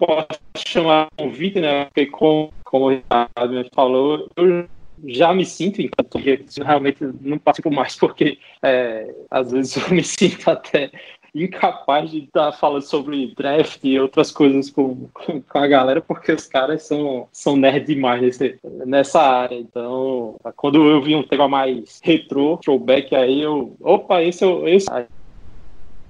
[0.00, 1.84] posso chamar convite, né?
[1.84, 4.66] Porque como, como o Ricardo falou, eu
[5.04, 10.02] já me sinto em cantoria, realmente não participo mais, porque é, às vezes eu me
[10.04, 10.90] sinto até
[11.32, 16.46] incapaz de estar falando sobre draft e outras coisas com, com a galera, porque os
[16.46, 19.54] caras são, são nerd demais nesse, nessa área.
[19.54, 23.76] Então, quando eu vi um tema mais retrô, throwback, aí eu.
[23.80, 24.88] Opa, esse, esse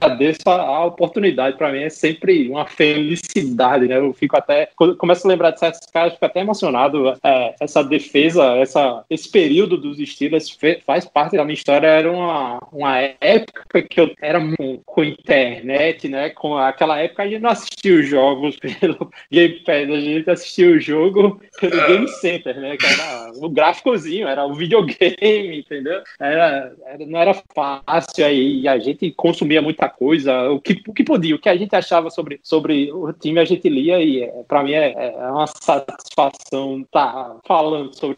[0.00, 1.56] agradeço a, a oportunidade.
[1.56, 3.98] Para mim é sempre uma felicidade, né?
[3.98, 4.68] Eu fico até.
[4.76, 7.14] Quando começo a lembrar de certos caras, fico até emocionado.
[7.22, 11.86] É, essa defesa, essa, esse período dos Steelers faz parte da minha história.
[11.86, 16.30] Era uma, uma época que eu era com, com internet, né?
[16.30, 20.70] Com aquela época a gente não assistia os jogos pelo Game Pass, a gente assistia
[20.70, 22.76] o jogo pelo Game Center, né?
[22.76, 26.00] Que era o gráficozinho, era o videogame, entendeu?
[26.18, 31.04] Era, era, não era fácil aí, a gente consumia muita coisa, o que, o que
[31.04, 34.44] podia, o que a gente achava sobre, sobre o time, a gente lia e é,
[34.46, 38.16] para mim é, é, uma satisfação estar tá falando sobre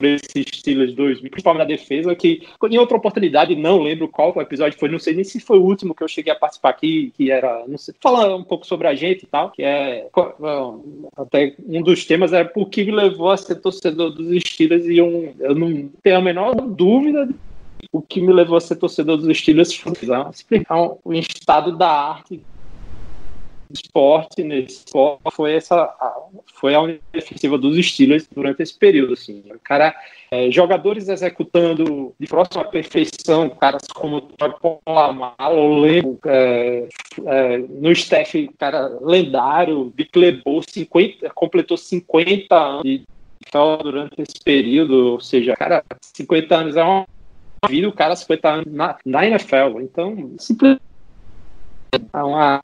[0.00, 4.78] esse estilo de 2000, principalmente na defesa, que em outra oportunidade, não lembro qual episódio
[4.78, 7.30] foi, não sei nem se foi o último que eu cheguei a participar aqui, que
[7.30, 10.08] era, não sei, falar um pouco sobre a gente e tal, que é,
[11.16, 15.32] até um dos temas era por que levou a ser torcedor dos Steelers e um,
[15.38, 17.28] eu não tenho a menor dúvida
[17.90, 19.92] o que me levou a ser torcedor dos Steelers foi
[20.30, 22.40] explicar o estado da arte
[23.68, 25.22] do esporte nesse esporte.
[25.32, 25.90] Foi essa
[26.54, 26.80] foi a
[27.12, 29.42] defensiva dos Steelers durante esse período assim.
[29.52, 29.94] O cara
[30.30, 34.28] é, jogadores executando de próxima perfeição caras como
[35.38, 36.88] o lembro é,
[37.26, 43.04] é, no staff cara lendário de Clebo 50 completou 50 anos de
[43.82, 47.06] durante esse período, ou seja, cara, 50 anos é uma
[47.68, 49.80] vida o cara 50 anos na, na NFL.
[49.80, 50.82] Então, simplesmente
[52.14, 52.62] é uma,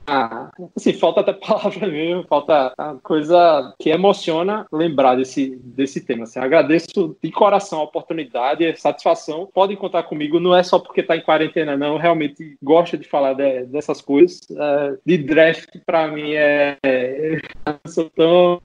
[0.75, 2.73] assim, falta até palavra mesmo, falta
[3.03, 6.23] coisa que emociona lembrar desse, desse tema.
[6.23, 9.47] Assim, agradeço de coração a oportunidade, a satisfação.
[9.53, 11.93] Podem contar comigo, não é só porque está em quarentena, não.
[11.93, 14.41] Eu realmente gosto de falar de, dessas coisas.
[14.49, 17.39] É, de draft, para mim, é, é.
[17.85, 18.61] Sou tão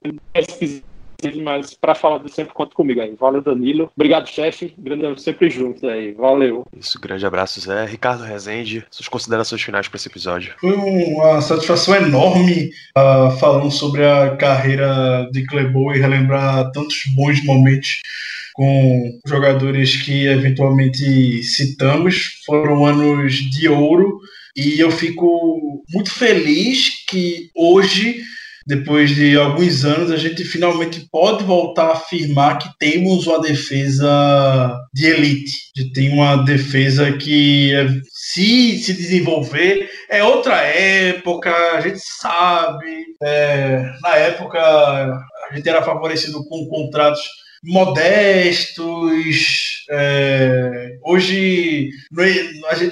[1.41, 3.15] mas para falar de sempre conta comigo aí.
[3.19, 3.91] Valeu, Danilo.
[3.95, 4.73] Obrigado, chefe.
[4.77, 6.13] Grande sempre juntos aí.
[6.13, 6.65] Valeu.
[6.77, 7.85] Isso, grande abraço, Zé.
[7.85, 10.53] Ricardo Rezende, suas considerações finais para esse episódio.
[10.59, 17.43] Foi uma satisfação enorme uh, falando sobre a carreira de Clebo e relembrar tantos bons
[17.43, 18.01] momentos
[18.53, 22.41] com jogadores que eventualmente citamos.
[22.45, 24.19] Foram anos de ouro
[24.55, 28.21] e eu fico muito feliz que hoje
[28.65, 34.75] depois de alguns anos, a gente finalmente pode voltar a afirmar que temos uma defesa
[34.93, 37.71] de elite, de tem uma defesa que
[38.11, 43.05] se se desenvolver é outra época, a gente sabe.
[43.23, 47.21] É, na época a gente era favorecido com contratos
[47.63, 49.85] modestos.
[49.89, 51.89] É, hoje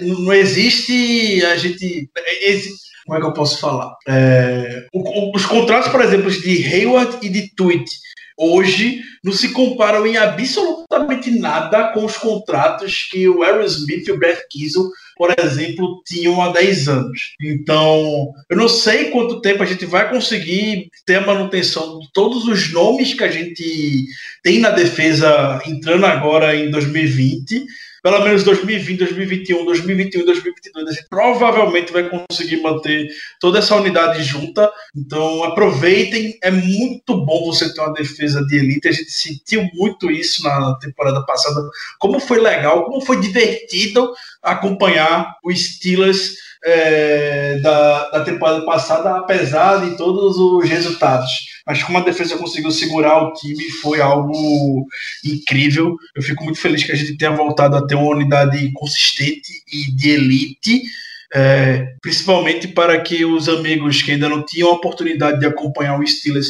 [0.01, 2.09] não, não, existe a gente.
[2.41, 3.95] Existe, como é que eu posso falar?
[4.07, 4.87] É,
[5.33, 7.89] os contratos, por exemplo, de Hayward e de Tweet
[8.37, 14.11] hoje não se comparam em absolutamente nada com os contratos que o Aaron Smith e
[14.11, 17.33] o Brett Kiesel, por exemplo, tinham há 10 anos.
[17.41, 22.45] Então, eu não sei quanto tempo a gente vai conseguir ter a manutenção de todos
[22.45, 24.05] os nomes que a gente
[24.41, 27.65] tem na defesa entrando agora em 2020
[28.03, 33.07] pelo menos 2020, 2021, 2021 2022, a gente provavelmente vai conseguir manter
[33.39, 34.69] toda essa unidade junta.
[34.93, 36.37] Então, aproveitem.
[36.43, 38.89] É muito bom você ter uma defesa de elite.
[38.89, 41.61] A gente sentiu muito isso na temporada passada.
[41.97, 46.33] Como foi legal, como foi divertido acompanhar o Steelers
[46.65, 51.53] é, da, da temporada passada, apesar de todos os resultados.
[51.65, 54.85] Mas como a defesa conseguiu segurar o time, foi algo
[55.23, 55.95] incrível.
[56.15, 59.91] Eu fico muito feliz que a gente tenha voltado a ter uma unidade consistente e
[59.91, 60.81] de elite.
[61.35, 66.05] É, principalmente para que os amigos que ainda não tinham a oportunidade de acompanhar o
[66.05, 66.49] Steelers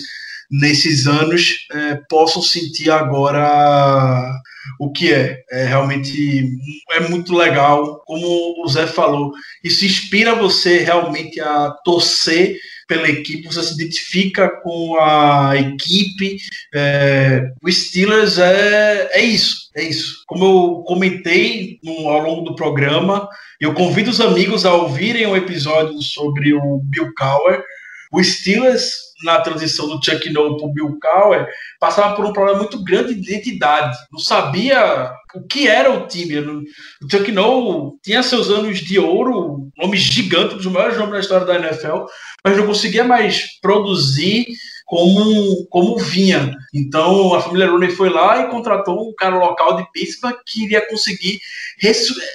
[0.53, 4.31] nesses anos é, possam sentir agora
[4.79, 5.41] o que é.
[5.51, 6.47] É realmente
[6.91, 9.33] é muito legal, como o Zé falou.
[9.63, 12.55] Isso inspira você realmente a torcer
[12.87, 16.37] pela equipe, você se identifica com a equipe.
[16.73, 20.23] É, o Steelers é, é isso, é isso.
[20.27, 23.27] Como eu comentei no, ao longo do programa,
[23.59, 27.63] eu convido os amigos a ouvirem o um episódio sobre o Bill Cowher.
[28.11, 31.47] O Steelers na transição do Chuck Noll para o Bill Cowher,
[31.79, 33.97] passava por um problema muito grande de identidade.
[34.11, 36.39] Não sabia o que era o time.
[36.39, 41.19] O Chuck Noll tinha seus anos de ouro, nome gigante, um dos maiores nomes da
[41.19, 42.05] história da NFL,
[42.43, 44.45] mas não conseguia mais produzir
[44.93, 46.55] como, como vinha.
[46.71, 50.87] Então a família Rooney foi lá e contratou um cara local de Pittsburgh que iria
[50.87, 51.39] conseguir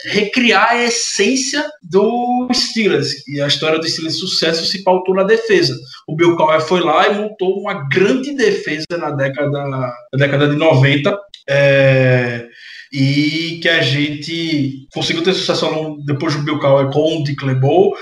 [0.06, 3.24] recriar a essência do Steelers.
[3.28, 5.78] E a história do Steelers de sucesso se pautou na defesa.
[6.08, 10.56] O Bill Cowher foi lá e montou uma grande defesa na década, na década de
[10.56, 11.16] 90.
[11.48, 12.44] É,
[12.92, 17.94] e que a gente conseguiu ter sucesso depois do Bill Cowher com o Dick LeBeau,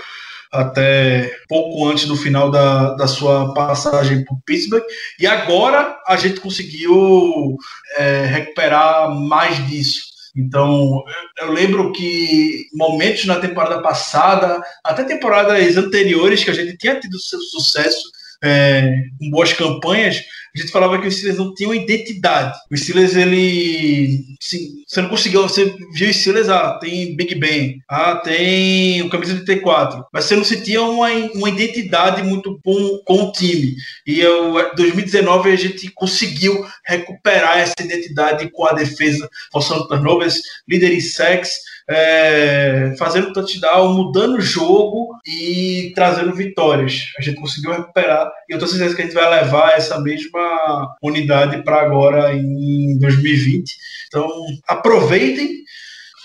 [0.53, 4.85] até pouco antes do final da, da sua passagem por Pittsburgh.
[5.19, 7.57] E agora a gente conseguiu
[7.97, 10.17] é, recuperar mais disso.
[10.37, 11.03] Então,
[11.39, 17.19] eu lembro que momentos na temporada passada, até temporadas anteriores, que a gente tinha tido
[17.19, 18.11] sucesso
[18.45, 20.23] é, com boas campanhas,
[20.57, 22.57] a gente falava que o Steelers não tinha uma identidade.
[22.71, 24.25] O Steelers, ele.
[24.41, 25.43] Sim, você não conseguiu.
[25.43, 30.05] Você viu o Steelers, ah, tem Big Ben, ah, tem o camisa 34.
[30.13, 33.77] Mas você não sentia uma, uma identidade muito com, com o time.
[34.07, 40.93] E em 2019 a gente conseguiu recuperar essa identidade com a defesa, forçando turnovers, líder
[40.93, 47.13] em sacks é, fazendo touchdown, mudando o jogo e trazendo vitórias.
[47.19, 50.97] A gente conseguiu recuperar e eu tenho certeza que a gente vai levar essa mesma
[51.03, 53.77] unidade para agora em 2020.
[54.09, 54.29] Então,
[54.67, 55.65] aproveitem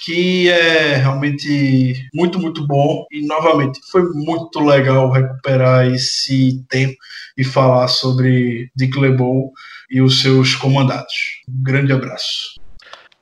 [0.04, 3.06] que é realmente muito, muito bom.
[3.12, 6.96] E novamente, foi muito legal recuperar esse tempo
[7.38, 9.52] e falar sobre Dick LeBeau
[9.90, 11.42] e os seus comandados.
[11.48, 12.61] Um grande abraço.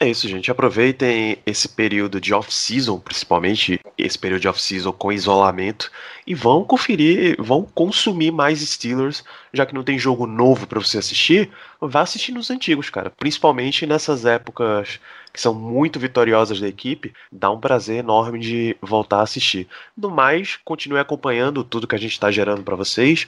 [0.02, 0.50] É isso, gente.
[0.50, 5.91] Aproveitem esse período de off-season, principalmente esse período de off-season com isolamento,
[6.26, 11.00] e vão conferir, vão consumir mais Steelers, já que não tem jogo novo para você
[11.00, 11.50] assistir.
[11.82, 13.10] Vá assistir nos antigos, cara.
[13.10, 15.02] Principalmente nessas épocas
[15.34, 19.68] que são muito vitoriosas da equipe, dá um prazer enorme de voltar a assistir.
[19.97, 23.28] No mais, continue acompanhando tudo que a gente está gerando para vocês.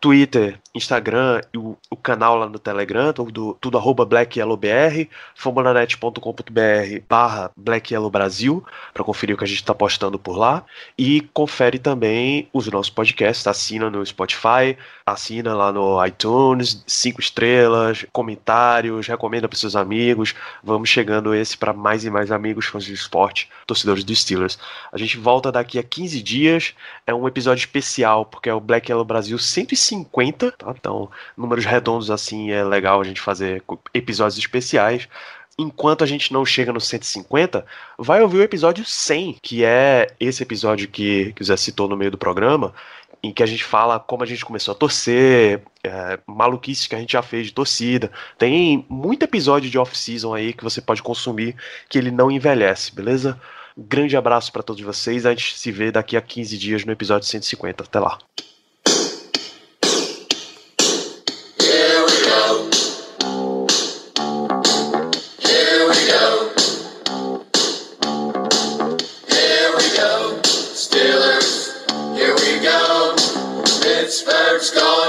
[0.00, 7.50] Twitter, Instagram e o, o, canal lá no Telegram, tudo, tudo arroba blackyellowbr, fambonanet.com.br barra
[7.56, 10.64] blackyellowbrasil, para conferir o que a gente está postando por lá.
[10.98, 14.76] E confere também os nossos podcasts, assina no Spotify,
[15.06, 20.34] assina lá no iTunes, cinco estrelas, comentários, recomenda para seus amigos.
[20.64, 24.58] Vamos chegando esse para mais e mais amigos, fãs de esporte, torcedores dos Steelers.
[24.92, 26.74] A gente volta daqui a 15 dias.
[27.06, 30.74] É um episódio especial, porque é o Black Yellow Brasil 150, tá?
[30.76, 33.62] Então, números redondos assim é legal a gente fazer
[33.94, 35.08] episódios especiais
[35.58, 37.64] enquanto a gente não chega no 150,
[37.98, 41.96] vai ouvir o episódio 100, que é esse episódio que, que o Zé citou no
[41.96, 42.74] meio do programa,
[43.22, 46.98] em que a gente fala como a gente começou a torcer, é, maluquices que a
[46.98, 48.10] gente já fez de torcida.
[48.38, 51.56] Tem muito episódio de off-season aí que você pode consumir
[51.88, 53.40] que ele não envelhece, beleza?
[53.76, 55.26] Grande abraço para todos vocês.
[55.26, 57.84] A gente se vê daqui a 15 dias no episódio 150.
[57.84, 58.18] Até lá.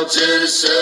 [0.08, 0.77] mountain